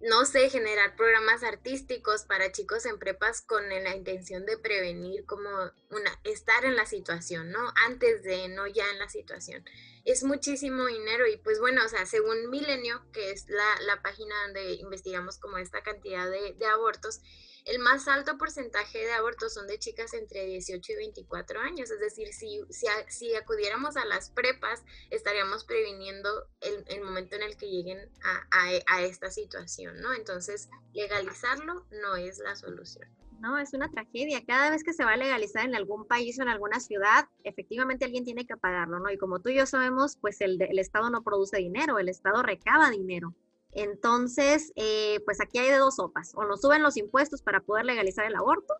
No 0.00 0.24
sé, 0.24 0.48
generar 0.48 0.96
programas 0.96 1.42
artísticos 1.42 2.24
para 2.24 2.52
chicos 2.52 2.86
en 2.86 2.98
prepas 2.98 3.42
con 3.42 3.68
la 3.68 3.94
intención 3.94 4.46
de 4.46 4.56
prevenir 4.56 5.26
como 5.26 5.50
una, 5.90 6.20
estar 6.24 6.64
en 6.64 6.74
la 6.74 6.86
situación, 6.86 7.50
¿no? 7.50 7.60
Antes 7.86 8.22
de, 8.22 8.48
no 8.48 8.66
ya 8.66 8.88
en 8.90 8.98
la 8.98 9.10
situación. 9.10 9.62
Es 10.04 10.24
muchísimo 10.24 10.86
dinero 10.86 11.26
y 11.26 11.36
pues 11.36 11.60
bueno, 11.60 11.84
o 11.84 11.88
sea, 11.88 12.06
según 12.06 12.48
Milenio, 12.48 13.02
que 13.12 13.30
es 13.30 13.46
la, 13.48 14.00
página 14.02 14.34
donde 14.44 14.72
investigamos 14.74 15.36
como 15.38 15.58
esta 15.58 15.82
cantidad 15.82 16.30
de, 16.30 16.66
abortos, 16.66 17.20
el 17.66 17.78
más 17.80 18.08
alto 18.08 18.38
porcentaje 18.38 18.98
de 18.98 19.12
abortos 19.12 19.52
son 19.52 19.66
de 19.66 19.78
chicas 19.78 20.14
entre 20.14 20.46
18 20.46 20.92
y 20.92 20.96
24 20.96 21.60
años. 21.60 21.90
Es 21.90 22.00
decir, 22.00 22.32
si, 22.32 22.62
si, 23.08 23.34
acudiéramos 23.34 23.96
a 23.96 24.06
las 24.06 24.30
prepas, 24.30 24.82
estaríamos 25.10 25.64
previniendo 25.64 26.48
el, 26.60 27.02
momento 27.02 27.36
en 27.36 27.42
el 27.42 27.56
que 27.56 27.68
lleguen 27.68 28.10
a, 28.22 29.02
esta 29.02 29.30
situación, 29.30 29.89
¿no? 29.94 30.12
Entonces, 30.14 30.68
legalizarlo 30.92 31.86
no 32.02 32.16
es 32.16 32.38
la 32.38 32.56
solución. 32.56 33.08
No, 33.40 33.56
es 33.56 33.72
una 33.72 33.90
tragedia. 33.90 34.44
Cada 34.44 34.70
vez 34.70 34.84
que 34.84 34.92
se 34.92 35.02
va 35.02 35.12
a 35.12 35.16
legalizar 35.16 35.64
en 35.64 35.74
algún 35.74 36.06
país 36.06 36.38
o 36.38 36.42
en 36.42 36.50
alguna 36.50 36.78
ciudad, 36.78 37.26
efectivamente 37.42 38.04
alguien 38.04 38.24
tiene 38.24 38.46
que 38.46 38.56
pagarlo, 38.56 39.00
¿no? 39.00 39.10
Y 39.10 39.16
como 39.16 39.40
tú 39.40 39.48
y 39.48 39.56
yo 39.56 39.64
sabemos, 39.64 40.16
pues 40.20 40.42
el, 40.42 40.60
Estado 40.78 41.08
no 41.08 41.22
produce 41.22 41.56
dinero, 41.56 41.98
el 41.98 42.10
Estado 42.10 42.42
recaba 42.42 42.90
dinero. 42.90 43.34
Entonces, 43.72 44.72
eh, 44.76 45.20
pues 45.24 45.40
aquí 45.40 45.58
hay 45.58 45.70
de 45.70 45.78
dos 45.78 45.96
sopas. 45.96 46.32
O 46.34 46.44
nos 46.44 46.60
suben 46.60 46.82
los 46.82 46.98
impuestos 46.98 47.40
para 47.40 47.60
poder 47.60 47.86
legalizar 47.86 48.26
el 48.26 48.36
aborto, 48.36 48.74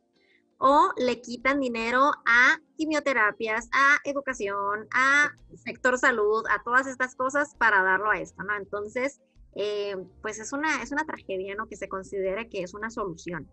o 0.59 0.93
le 0.99 1.23
quitan 1.23 1.59
dinero 1.59 2.12
a 2.26 2.59
quimioterapias, 2.76 3.71
a 3.73 3.97
educación, 4.05 4.88
a 4.93 5.31
sector 5.57 5.97
salud, 5.99 6.45
a 6.50 6.62
todas 6.62 6.87
estas 6.87 7.17
cosas 7.17 7.55
para 7.55 7.83
darlo 7.83 8.11
a 8.11 8.19
esto, 8.19 8.43
¿no? 8.43 8.55
Entonces, 8.55 9.23
eh, 9.54 9.97
pues 10.23 10.38
es 10.38 10.52
una, 10.52 10.83
es 10.83 10.92
una 10.92 11.04
tragedia, 11.04 11.54
¿no? 11.54 11.66
Que 11.66 11.76
se 11.76 11.88
considere 11.88 12.49
que 12.49 12.62
es 12.62 12.75
una 12.75 12.90
solución. 12.90 13.49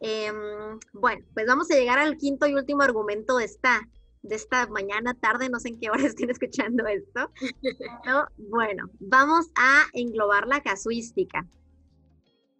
Em, 0.00 0.78
bueno, 0.92 1.24
pues 1.34 1.46
vamos 1.46 1.70
a 1.70 1.74
llegar 1.74 1.98
al 1.98 2.16
quinto 2.16 2.46
y 2.46 2.54
último 2.54 2.82
argumento 2.82 3.36
de 3.36 3.44
esta, 3.44 3.88
de 4.22 4.34
esta 4.34 4.66
mañana, 4.66 5.14
tarde, 5.14 5.50
no 5.50 5.60
sé 5.60 5.68
en 5.68 5.80
qué 5.80 5.90
hora 5.90 6.02
estén 6.06 6.30
escuchando 6.30 6.86
esto. 6.86 7.30
bueno, 8.36 8.90
vamos 8.98 9.50
a 9.54 9.84
englobar 9.92 10.46
la 10.46 10.62
casuística. 10.62 11.46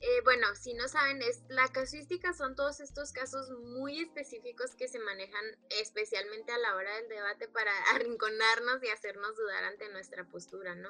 Eh, 0.03 0.21
bueno, 0.25 0.47
si 0.55 0.73
no 0.73 0.89
saben, 0.89 1.21
es, 1.21 1.43
la 1.51 1.69
casuística 1.69 2.33
son 2.33 2.57
todos 2.57 2.81
estos 2.81 3.13
casos 3.13 3.51
muy 3.51 4.01
específicos 4.01 4.75
que 4.75 4.89
se 4.89 4.99
manejan 4.99 5.45
especialmente 5.79 6.53
a 6.53 6.59
la 6.59 6.75
hora 6.75 6.95
del 6.97 7.09
debate 7.09 7.49
para 7.49 7.71
arrinconarnos 7.95 8.83
y 8.83 8.89
hacernos 8.89 9.37
dudar 9.37 9.65
ante 9.65 9.91
nuestra 9.91 10.25
postura, 10.25 10.75
¿no? 10.75 10.89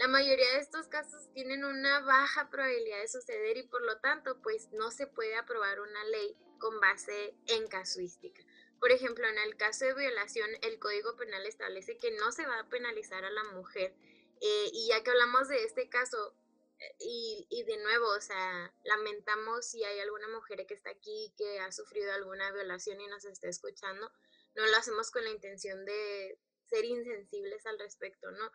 La 0.00 0.08
mayoría 0.08 0.54
de 0.54 0.60
estos 0.60 0.88
casos 0.88 1.30
tienen 1.34 1.62
una 1.62 2.00
baja 2.00 2.48
probabilidad 2.48 3.02
de 3.02 3.08
suceder 3.08 3.58
y 3.58 3.64
por 3.64 3.82
lo 3.82 3.98
tanto, 3.98 4.40
pues 4.40 4.70
no 4.72 4.90
se 4.90 5.06
puede 5.06 5.36
aprobar 5.36 5.78
una 5.78 6.04
ley 6.04 6.34
con 6.58 6.80
base 6.80 7.34
en 7.48 7.68
casuística. 7.68 8.42
Por 8.78 8.92
ejemplo, 8.92 9.28
en 9.28 9.36
el 9.36 9.58
caso 9.58 9.84
de 9.84 9.92
violación, 9.92 10.48
el 10.62 10.78
Código 10.78 11.16
Penal 11.16 11.44
establece 11.44 11.98
que 11.98 12.12
no 12.12 12.32
se 12.32 12.46
va 12.46 12.60
a 12.60 12.68
penalizar 12.70 13.26
a 13.26 13.30
la 13.30 13.44
mujer. 13.52 13.94
Eh, 14.40 14.70
y 14.72 14.88
ya 14.88 15.02
que 15.02 15.10
hablamos 15.10 15.48
de 15.48 15.64
este 15.64 15.90
caso, 15.90 16.34
eh, 16.78 16.96
y, 17.00 17.46
y, 17.50 17.64
de 17.64 17.76
nuevo, 17.76 18.08
o 18.08 18.22
sea, 18.22 18.74
lamentamos 18.84 19.66
si 19.66 19.84
hay 19.84 20.00
alguna 20.00 20.28
mujer 20.28 20.64
que 20.66 20.72
está 20.72 20.88
aquí 20.88 21.34
que 21.36 21.60
ha 21.60 21.70
sufrido 21.72 22.10
alguna 22.14 22.50
violación 22.52 23.02
y 23.02 23.06
nos 23.06 23.26
está 23.26 23.50
escuchando, 23.50 24.10
no 24.54 24.66
lo 24.66 24.76
hacemos 24.78 25.10
con 25.10 25.24
la 25.24 25.30
intención 25.30 25.84
de 25.84 26.38
ser 26.70 26.86
insensibles 26.86 27.66
al 27.66 27.78
respecto, 27.78 28.30
¿no? 28.30 28.50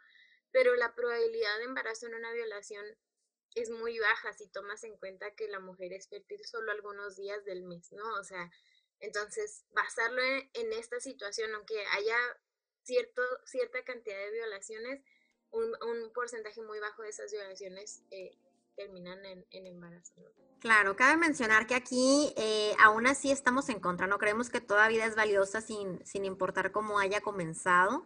Pero 0.56 0.74
la 0.78 0.96
probabilidad 0.96 1.58
de 1.58 1.66
embarazo 1.66 2.08
en 2.08 2.16
una 2.16 2.32
violación 2.32 2.86
es 3.56 3.70
muy 3.72 4.00
baja 4.00 4.32
si 4.32 4.48
tomas 4.48 4.86
en 4.86 4.96
cuenta 4.96 5.36
que 5.36 5.50
la 5.50 5.60
mujer 5.60 5.92
es 5.92 6.08
fértil 6.08 6.46
solo 6.46 6.72
algunos 6.72 7.18
días 7.18 7.44
del 7.44 7.64
mes, 7.64 7.92
¿no? 7.92 8.14
O 8.14 8.24
sea, 8.24 8.50
entonces, 9.02 9.66
basarlo 9.74 10.22
en, 10.22 10.72
esta 10.72 11.02
situación, 11.02 11.54
aunque 11.56 11.76
haya 11.88 12.16
cierto, 12.84 13.22
cierta 13.44 13.84
cantidad 13.84 14.18
de 14.18 14.32
violaciones, 14.32 15.04
un, 15.52 15.74
porcentaje 16.14 16.62
muy 16.62 16.80
bajo 16.80 17.02
de 17.02 17.10
esas 17.10 17.34
violaciones 17.34 18.04
eh, 18.12 18.38
terminan 18.78 19.26
en, 19.26 19.68
embarazo. 19.68 20.14
Claro, 20.62 20.96
cabe 20.96 21.18
mencionar 21.18 21.68
que 21.68 21.76
aquí 21.76 22.34
eh, 22.38 22.74
aún 22.80 23.08
así 23.08 23.30
estamos 23.30 23.68
en 23.68 23.82
contra, 23.82 24.08
no 24.08 24.20
creemos 24.20 24.50
que 24.50 24.62
toda 24.62 24.88
vida 24.88 25.06
es 25.06 25.18
valiosa 25.18 25.60
sin, 25.60 26.06
sin 26.06 26.24
importar 26.24 26.72
cómo 26.72 26.98
haya 26.98 27.20
comenzado. 27.20 28.06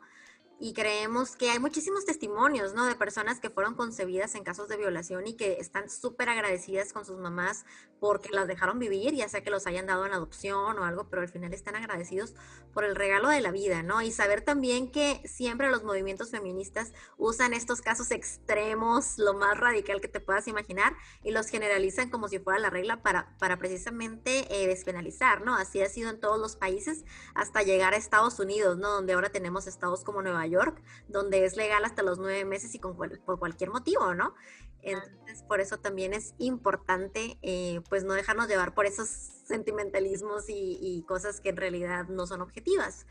Y 0.59 0.73
creemos 0.73 1.37
que 1.37 1.49
hay 1.49 1.59
muchísimos 1.59 2.05
testimonios, 2.05 2.73
¿no? 2.73 2.85
De 2.85 2.95
personas 2.95 3.39
que 3.39 3.49
fueron 3.49 3.75
concebidas 3.75 4.35
en 4.35 4.43
casos 4.43 4.67
de 4.67 4.75
violación 4.75 5.25
y 5.25 5.35
que 5.35 5.53
están 5.53 5.89
súper 5.89 6.27
agradecidas 6.27 6.91
con 6.91 7.05
sus 7.05 7.17
mamás 7.17 7.65
porque 7.99 8.29
las 8.29 8.47
dejaron 8.47 8.79
vivir, 8.79 9.13
ya 9.13 9.29
sea 9.29 9.41
que 9.41 9.51
los 9.51 9.67
hayan 9.67 9.85
dado 9.85 10.05
en 10.05 10.13
adopción 10.13 10.77
o 10.77 10.83
algo, 10.83 11.09
pero 11.09 11.21
al 11.21 11.29
final 11.29 11.53
están 11.53 11.75
agradecidos 11.75 12.33
por 12.73 12.83
el 12.83 12.95
regalo 12.95 13.29
de 13.29 13.41
la 13.41 13.51
vida, 13.51 13.83
¿no? 13.83 14.01
Y 14.01 14.11
saber 14.11 14.41
también 14.41 14.91
que 14.91 15.21
siempre 15.25 15.69
los 15.69 15.83
movimientos 15.83 16.31
feministas 16.31 16.93
usan 17.17 17.53
estos 17.53 17.81
casos 17.81 18.11
extremos, 18.11 19.17
lo 19.17 19.33
más 19.33 19.57
radical 19.57 20.01
que 20.01 20.07
te 20.07 20.19
puedas 20.19 20.47
imaginar, 20.47 20.93
y 21.23 21.31
los 21.31 21.47
generalizan 21.47 22.09
como 22.09 22.27
si 22.27 22.39
fuera 22.39 22.59
la 22.59 22.69
regla 22.69 23.01
para, 23.01 23.37
para 23.37 23.57
precisamente 23.57 24.47
eh, 24.49 24.67
despenalizar, 24.67 25.41
¿no? 25.41 25.55
Así 25.55 25.81
ha 25.81 25.89
sido 25.89 26.09
en 26.09 26.19
todos 26.19 26.39
los 26.39 26.55
países 26.55 27.05
hasta 27.33 27.63
llegar 27.63 27.93
a 27.93 27.97
Estados 27.97 28.39
Unidos, 28.39 28.77
¿no? 28.77 28.89
Donde 28.91 29.13
ahora 29.13 29.29
tenemos 29.29 29.67
estados 29.67 30.03
como 30.03 30.21
Nueva 30.21 30.48
York, 30.49 30.81
donde 31.07 31.45
es 31.45 31.55
legal 31.55 31.85
hasta 31.85 32.03
los 32.03 32.17
nueve 32.17 32.45
meses 32.45 32.73
y 32.75 32.79
con, 32.79 32.95
por 32.95 33.39
cualquier 33.39 33.69
motivo, 33.69 34.13
¿no? 34.13 34.35
Entonces, 34.81 35.43
por 35.43 35.59
eso 35.59 35.77
también 35.77 36.13
es 36.13 36.33
importante, 36.37 37.37
eh, 37.41 37.81
pues, 37.89 38.03
no 38.03 38.13
dejarnos 38.13 38.47
llevar 38.47 38.73
por 38.73 38.85
esos 38.85 39.07
sentimentalismos 39.09 40.45
y, 40.47 41.03
cosas 41.07 41.41
que 41.41 41.49
en 41.49 41.57
realidad 41.57 42.05
no 42.07 42.27
son 42.27 42.41
objetivas. 42.41 43.05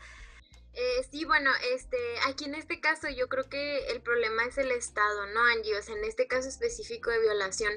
Eh, 0.73 1.07
sí, 1.11 1.25
bueno, 1.25 1.51
este, 1.73 1.97
aquí 2.27 2.45
en 2.45 2.55
este 2.55 2.79
caso 2.79 3.09
yo 3.09 3.27
creo 3.27 3.49
que 3.49 3.87
el 3.87 4.01
problema 4.01 4.45
es 4.45 4.57
el 4.57 4.71
Estado, 4.71 5.27
¿no, 5.27 5.43
Angie? 5.43 5.77
O 5.77 5.81
sea, 5.81 5.95
en 5.95 6.05
este 6.05 6.27
caso 6.27 6.47
específico 6.47 7.09
de 7.09 7.19
violación, 7.19 7.73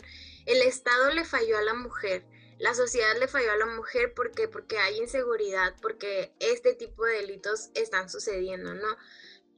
el 0.47 0.63
Estado 0.63 1.11
le 1.11 1.25
falló 1.25 1.59
a 1.59 1.63
la 1.63 1.75
mujer, 1.75 2.25
la 2.59 2.75
sociedad 2.75 3.19
le 3.19 3.27
falló 3.27 3.51
a 3.51 3.57
la 3.57 3.67
mujer 3.67 4.13
porque, 4.15 4.47
porque 4.47 4.79
hay 4.79 4.99
inseguridad, 4.99 5.75
porque 5.83 6.33
este 6.39 6.75
tipo 6.75 7.05
de 7.05 7.15
delitos 7.15 7.71
están 7.75 8.09
sucediendo, 8.09 8.75
¿no? 8.75 8.97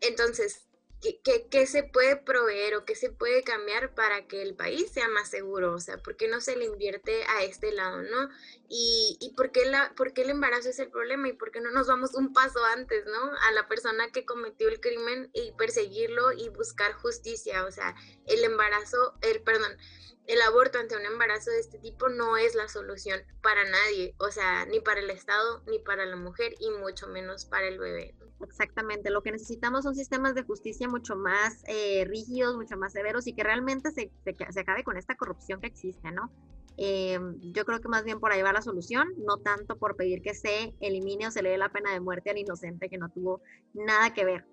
Entonces, 0.01 0.67
¿qué, 1.51 1.67
se 1.67 1.83
puede 1.83 2.17
proveer 2.17 2.77
o 2.77 2.85
qué 2.85 2.95
se 2.95 3.11
puede 3.11 3.43
cambiar 3.43 3.95
para 3.95 4.27
que 4.27 4.43
el 4.43 4.55
país 4.55 4.91
sea 4.91 5.09
más 5.09 5.29
seguro? 5.29 5.75
O 5.75 5.81
sea, 5.81 5.99
¿por 5.99 6.17
qué 6.17 6.29
no 6.29 6.41
se 6.41 6.57
le 6.57 6.65
invierte 6.65 7.25
a 7.25 7.45
este 7.45 7.73
lado, 7.73 8.03
no? 8.03 8.29
Y, 8.69 9.19
y 9.21 9.35
por, 9.35 9.53
qué 9.53 9.67
la, 9.67 9.93
por 9.95 10.13
qué 10.13 10.23
el 10.23 10.31
embarazo 10.31 10.71
es 10.71 10.79
el 10.79 10.91
problema 10.91 11.29
y 11.29 11.35
por 11.35 11.51
qué 11.51 11.61
no 11.61 11.71
nos 11.71 11.87
vamos 11.87 12.15
un 12.15 12.33
paso 12.33 12.65
antes, 12.65 13.05
¿no? 13.07 13.31
A 13.49 13.53
la 13.53 13.69
persona 13.69 14.11
que 14.11 14.25
cometió 14.25 14.69
el 14.69 14.81
crimen 14.81 15.31
y 15.35 15.53
perseguirlo 15.53 16.33
y 16.33 16.49
buscar 16.49 16.93
justicia. 16.95 17.65
O 17.67 17.71
sea, 17.71 17.95
el 18.27 18.43
embarazo, 18.43 19.15
el, 19.21 19.43
perdón, 19.43 19.73
el 20.27 20.41
aborto 20.41 20.79
ante 20.79 20.97
un 20.97 21.05
embarazo 21.05 21.51
de 21.51 21.61
este 21.61 21.79
tipo 21.79 22.09
no 22.09 22.37
es 22.37 22.55
la 22.55 22.69
solución 22.69 23.21
para 23.43 23.63
nadie, 23.69 24.15
o 24.19 24.31
sea, 24.31 24.65
ni 24.67 24.81
para 24.81 25.01
el 25.01 25.11
Estado, 25.11 25.63
ni 25.67 25.79
para 25.79 26.07
la 26.07 26.17
mujer 26.17 26.55
y 26.59 26.71
mucho 26.71 27.09
menos 27.09 27.45
para 27.45 27.69
el 27.69 27.79
bebé. 27.79 28.15
Exactamente, 28.41 29.11
lo 29.11 29.23
que 29.23 29.33
necesitamos 29.33 29.85
son 29.85 29.95
sistemas 29.95 30.35
de 30.35 30.43
justicia 30.43 30.89
mucho 30.89 31.15
más 31.17 31.63
eh, 31.67 32.05
rígidos, 32.07 32.57
mucho 32.57 32.77
más 32.77 32.93
severos 32.93 33.27
y 33.27 33.35
que 33.35 33.45
realmente 33.45 33.91
se, 33.91 34.11
se, 34.25 34.61
acabe 34.61 34.83
con 34.83 34.97
esta 34.97 35.15
corrupción 35.15 35.61
que 35.61 35.67
existe, 35.67 36.11
¿no? 36.11 36.31
Eh, 36.77 37.19
yo 37.53 37.65
creo 37.65 37.81
que 37.81 37.89
más 37.89 38.03
bien 38.05 38.19
por 38.19 38.33
ahí 38.33 38.43
va 38.43 38.53
la 38.53 38.63
solución, 38.65 39.09
no 39.19 39.39
tanto 39.39 39.79
por 39.79 39.97
pedir 39.97 40.23
que 40.23 40.35
se 40.35 40.75
elimine 40.81 41.29
o 41.29 41.31
se 41.31 41.43
le 41.43 41.51
dé 41.51 41.59
la 41.59 41.73
pena 41.73 41.93
de 41.93 42.01
muerte 42.01 42.31
al 42.31 42.39
inocente 42.39 42.89
que 42.89 42.99
no 42.99 43.11
tuvo 43.11 43.41
nada 43.73 44.13
que 44.13 44.25
ver. 44.25 44.45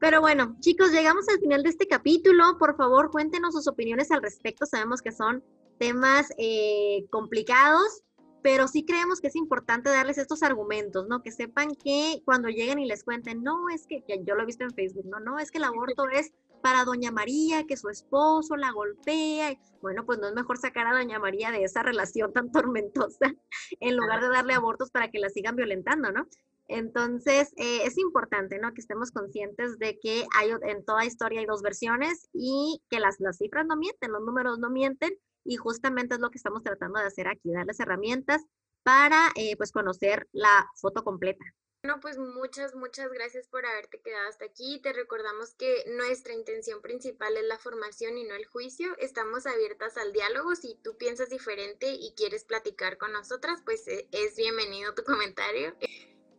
Pero 0.00 0.20
bueno, 0.20 0.56
chicos, 0.58 0.90
llegamos 0.90 1.28
al 1.28 1.38
final 1.38 1.62
de 1.62 1.68
este 1.68 1.86
capítulo. 1.86 2.58
Por 2.58 2.76
favor, 2.76 3.12
cuéntenos 3.12 3.54
sus 3.54 3.68
opiniones 3.68 4.10
al 4.10 4.20
respecto. 4.20 4.66
Sabemos 4.66 5.00
que 5.00 5.12
son 5.12 5.44
temas 5.78 6.32
eh, 6.38 7.06
complicados, 7.10 8.02
pero 8.42 8.66
sí 8.66 8.84
creemos 8.84 9.20
que 9.20 9.28
es 9.28 9.36
importante 9.36 9.90
darles 9.90 10.18
estos 10.18 10.42
argumentos, 10.42 11.06
¿no? 11.08 11.22
Que 11.22 11.30
sepan 11.30 11.76
que 11.76 12.20
cuando 12.24 12.48
lleguen 12.48 12.80
y 12.80 12.86
les 12.86 13.04
cuenten, 13.04 13.44
no, 13.44 13.68
es 13.68 13.86
que, 13.86 14.02
yo 14.24 14.34
lo 14.34 14.42
he 14.42 14.46
visto 14.46 14.64
en 14.64 14.72
Facebook, 14.72 15.06
no, 15.06 15.20
no, 15.20 15.38
es 15.38 15.52
que 15.52 15.58
el 15.58 15.64
aborto 15.64 16.08
es 16.08 16.32
para 16.62 16.84
Doña 16.84 17.10
María, 17.10 17.64
que 17.66 17.76
su 17.76 17.88
esposo 17.88 18.56
la 18.56 18.72
golpea. 18.72 19.58
Bueno, 19.80 20.06
pues 20.06 20.18
no 20.18 20.28
es 20.28 20.34
mejor 20.34 20.58
sacar 20.58 20.86
a 20.86 20.92
Doña 20.92 21.18
María 21.18 21.50
de 21.50 21.64
esa 21.64 21.82
relación 21.82 22.32
tan 22.32 22.50
tormentosa 22.52 23.34
en 23.80 23.96
lugar 23.96 24.22
de 24.22 24.28
darle 24.28 24.54
abortos 24.54 24.90
para 24.90 25.10
que 25.10 25.18
la 25.18 25.28
sigan 25.28 25.56
violentando, 25.56 26.12
¿no? 26.12 26.26
Entonces, 26.68 27.52
eh, 27.56 27.80
es 27.84 27.98
importante, 27.98 28.58
¿no? 28.58 28.72
Que 28.72 28.80
estemos 28.80 29.10
conscientes 29.10 29.78
de 29.78 29.98
que 29.98 30.24
hay, 30.38 30.50
en 30.62 30.84
toda 30.84 31.04
historia 31.04 31.40
hay 31.40 31.46
dos 31.46 31.60
versiones 31.60 32.28
y 32.32 32.80
que 32.88 33.00
las, 33.00 33.20
las 33.20 33.36
cifras 33.38 33.66
no 33.66 33.76
mienten, 33.76 34.12
los 34.12 34.22
números 34.22 34.58
no 34.58 34.70
mienten 34.70 35.12
y 35.44 35.56
justamente 35.56 36.14
es 36.14 36.20
lo 36.20 36.30
que 36.30 36.38
estamos 36.38 36.62
tratando 36.62 37.00
de 37.00 37.06
hacer 37.06 37.28
aquí, 37.28 37.52
darles 37.52 37.80
herramientas 37.80 38.42
para, 38.82 39.30
eh, 39.36 39.56
pues, 39.56 39.72
conocer 39.72 40.28
la 40.32 40.70
foto 40.76 41.04
completa. 41.04 41.44
Bueno, 41.84 41.98
pues 42.00 42.16
muchas, 42.16 42.76
muchas 42.76 43.10
gracias 43.10 43.48
por 43.48 43.66
haberte 43.66 44.00
quedado 44.00 44.28
hasta 44.28 44.44
aquí. 44.44 44.80
Te 44.80 44.92
recordamos 44.92 45.54
que 45.54 45.84
nuestra 45.96 46.32
intención 46.32 46.80
principal 46.80 47.36
es 47.36 47.44
la 47.44 47.58
formación 47.58 48.18
y 48.18 48.24
no 48.24 48.36
el 48.36 48.46
juicio. 48.46 48.96
Estamos 48.98 49.46
abiertas 49.46 49.96
al 49.96 50.12
diálogo. 50.12 50.54
Si 50.54 50.78
tú 50.84 50.96
piensas 50.96 51.28
diferente 51.28 51.90
y 51.90 52.14
quieres 52.16 52.44
platicar 52.44 52.98
con 52.98 53.12
nosotras, 53.12 53.62
pues 53.64 53.88
eh, 53.88 54.06
es 54.12 54.36
bienvenido 54.36 54.94
tu 54.94 55.02
comentario. 55.02 55.74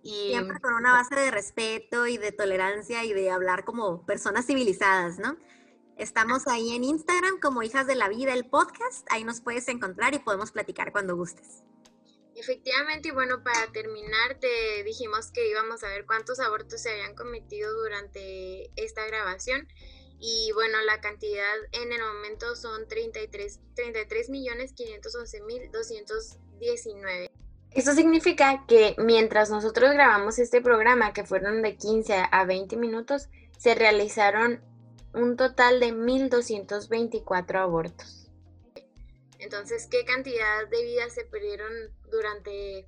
Y, 0.01 0.29
Siempre 0.29 0.61
con 0.61 0.75
una 0.75 0.93
base 0.93 1.15
de 1.15 1.29
respeto 1.29 2.07
y 2.07 2.17
de 2.17 2.31
tolerancia 2.31 3.03
y 3.03 3.11
de 3.11 3.29
hablar 3.29 3.65
como 3.65 4.05
personas 4.05 4.45
civilizadas, 4.45 5.19
¿no? 5.19 5.37
Estamos 5.97 6.47
ahí 6.47 6.73
en 6.73 6.85
Instagram 6.85 7.41
como 7.41 7.63
Hijas 7.63 7.85
de 7.85 7.95
la 7.95 8.07
Vida, 8.07 8.33
el 8.33 8.49
podcast. 8.49 9.05
Ahí 9.11 9.25
nos 9.25 9.41
puedes 9.41 9.67
encontrar 9.67 10.13
y 10.13 10.19
podemos 10.19 10.53
platicar 10.53 10.93
cuando 10.93 11.17
gustes. 11.17 11.63
Efectivamente, 12.43 13.07
y 13.07 13.11
bueno, 13.11 13.41
para 13.41 13.71
terminar, 13.71 14.37
te 14.37 14.83
dijimos 14.83 15.31
que 15.31 15.49
íbamos 15.49 15.81
a 15.81 15.87
ver 15.87 16.05
cuántos 16.05 16.41
abortos 16.41 16.81
se 16.81 16.89
habían 16.89 17.15
cometido 17.15 17.71
durante 17.73 18.69
esta 18.75 19.05
grabación. 19.07 19.65
Y 20.19 20.51
bueno, 20.53 20.77
la 20.85 20.99
cantidad 20.99 21.53
en 21.71 21.93
el 21.93 22.01
momento 22.01 22.57
son 22.57 22.85
33, 22.89 23.61
33 23.75 24.29
millones 24.29 24.73
511 24.73 25.41
mil 25.43 25.71
219. 25.71 27.29
Esto 27.71 27.93
significa 27.93 28.65
que 28.67 28.95
mientras 28.97 29.49
nosotros 29.49 29.91
grabamos 29.93 30.37
este 30.37 30.61
programa, 30.61 31.13
que 31.13 31.23
fueron 31.23 31.61
de 31.61 31.77
15 31.77 32.25
a 32.29 32.43
20 32.43 32.75
minutos, 32.75 33.29
se 33.57 33.73
realizaron 33.73 34.61
un 35.13 35.37
total 35.37 35.79
de 35.79 35.93
1.224 35.93 37.55
abortos. 37.61 38.22
Entonces, 39.43 39.87
¿qué 39.91 40.05
cantidad 40.05 40.69
de 40.69 40.83
vidas 40.83 41.13
se 41.13 41.25
perdieron 41.25 41.73
durante 42.09 42.87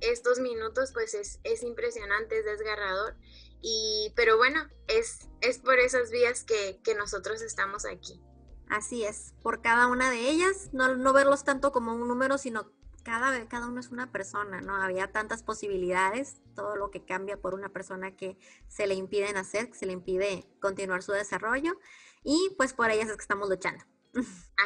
estos 0.00 0.40
minutos? 0.40 0.90
Pues 0.92 1.14
es, 1.14 1.38
es, 1.44 1.62
impresionante, 1.62 2.40
es 2.40 2.44
desgarrador. 2.44 3.14
Y, 3.60 4.12
pero 4.16 4.36
bueno, 4.36 4.68
es, 4.88 5.28
es 5.40 5.60
por 5.60 5.78
esas 5.78 6.10
vías 6.10 6.42
que, 6.42 6.80
que 6.82 6.96
nosotros 6.96 7.42
estamos 7.42 7.86
aquí. 7.86 8.20
Así 8.68 9.04
es, 9.04 9.34
por 9.40 9.62
cada 9.62 9.86
una 9.86 10.10
de 10.10 10.28
ellas, 10.30 10.70
no, 10.72 10.96
no 10.96 11.12
verlos 11.12 11.44
tanto 11.44 11.70
como 11.70 11.94
un 11.94 12.08
número, 12.08 12.38
sino 12.38 12.72
cada, 13.04 13.46
cada 13.48 13.68
uno 13.68 13.78
es 13.78 13.90
una 13.90 14.10
persona, 14.10 14.60
¿no? 14.60 14.74
Había 14.74 15.12
tantas 15.12 15.44
posibilidades, 15.44 16.40
todo 16.56 16.74
lo 16.74 16.90
que 16.90 17.04
cambia 17.04 17.36
por 17.36 17.54
una 17.54 17.68
persona 17.68 18.16
que 18.16 18.36
se 18.66 18.88
le 18.88 18.94
impiden 18.94 19.36
hacer, 19.36 19.70
que 19.70 19.78
se 19.78 19.86
le 19.86 19.92
impide 19.92 20.48
continuar 20.60 21.04
su 21.04 21.12
desarrollo 21.12 21.78
y 22.24 22.52
pues 22.56 22.72
por 22.72 22.90
ellas 22.90 23.08
es 23.10 23.16
que 23.16 23.22
estamos 23.22 23.48
luchando. 23.48 23.84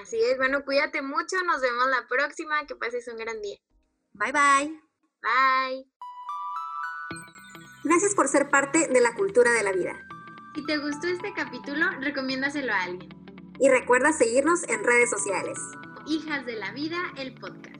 Así 0.00 0.20
es, 0.22 0.36
bueno, 0.36 0.64
cuídate 0.64 1.02
mucho, 1.02 1.36
nos 1.44 1.60
vemos 1.60 1.86
la 1.88 2.06
próxima, 2.08 2.66
que 2.66 2.76
pases 2.76 3.08
un 3.08 3.16
gran 3.16 3.40
día. 3.40 3.58
Bye 4.12 4.32
bye. 4.32 4.80
Bye. 5.22 5.86
Gracias 7.84 8.14
por 8.14 8.28
ser 8.28 8.50
parte 8.50 8.88
de 8.88 9.00
la 9.00 9.14
cultura 9.14 9.50
de 9.52 9.62
la 9.62 9.72
vida. 9.72 9.98
Si 10.54 10.64
te 10.66 10.76
gustó 10.78 11.06
este 11.06 11.32
capítulo, 11.34 11.90
recomiéndaselo 12.00 12.72
a 12.72 12.82
alguien. 12.82 13.08
Y 13.60 13.68
recuerda 13.68 14.12
seguirnos 14.12 14.62
en 14.68 14.84
redes 14.84 15.10
sociales. 15.10 15.58
Hijas 16.06 16.44
de 16.46 16.56
la 16.56 16.72
Vida, 16.72 16.98
el 17.16 17.34
podcast. 17.34 17.77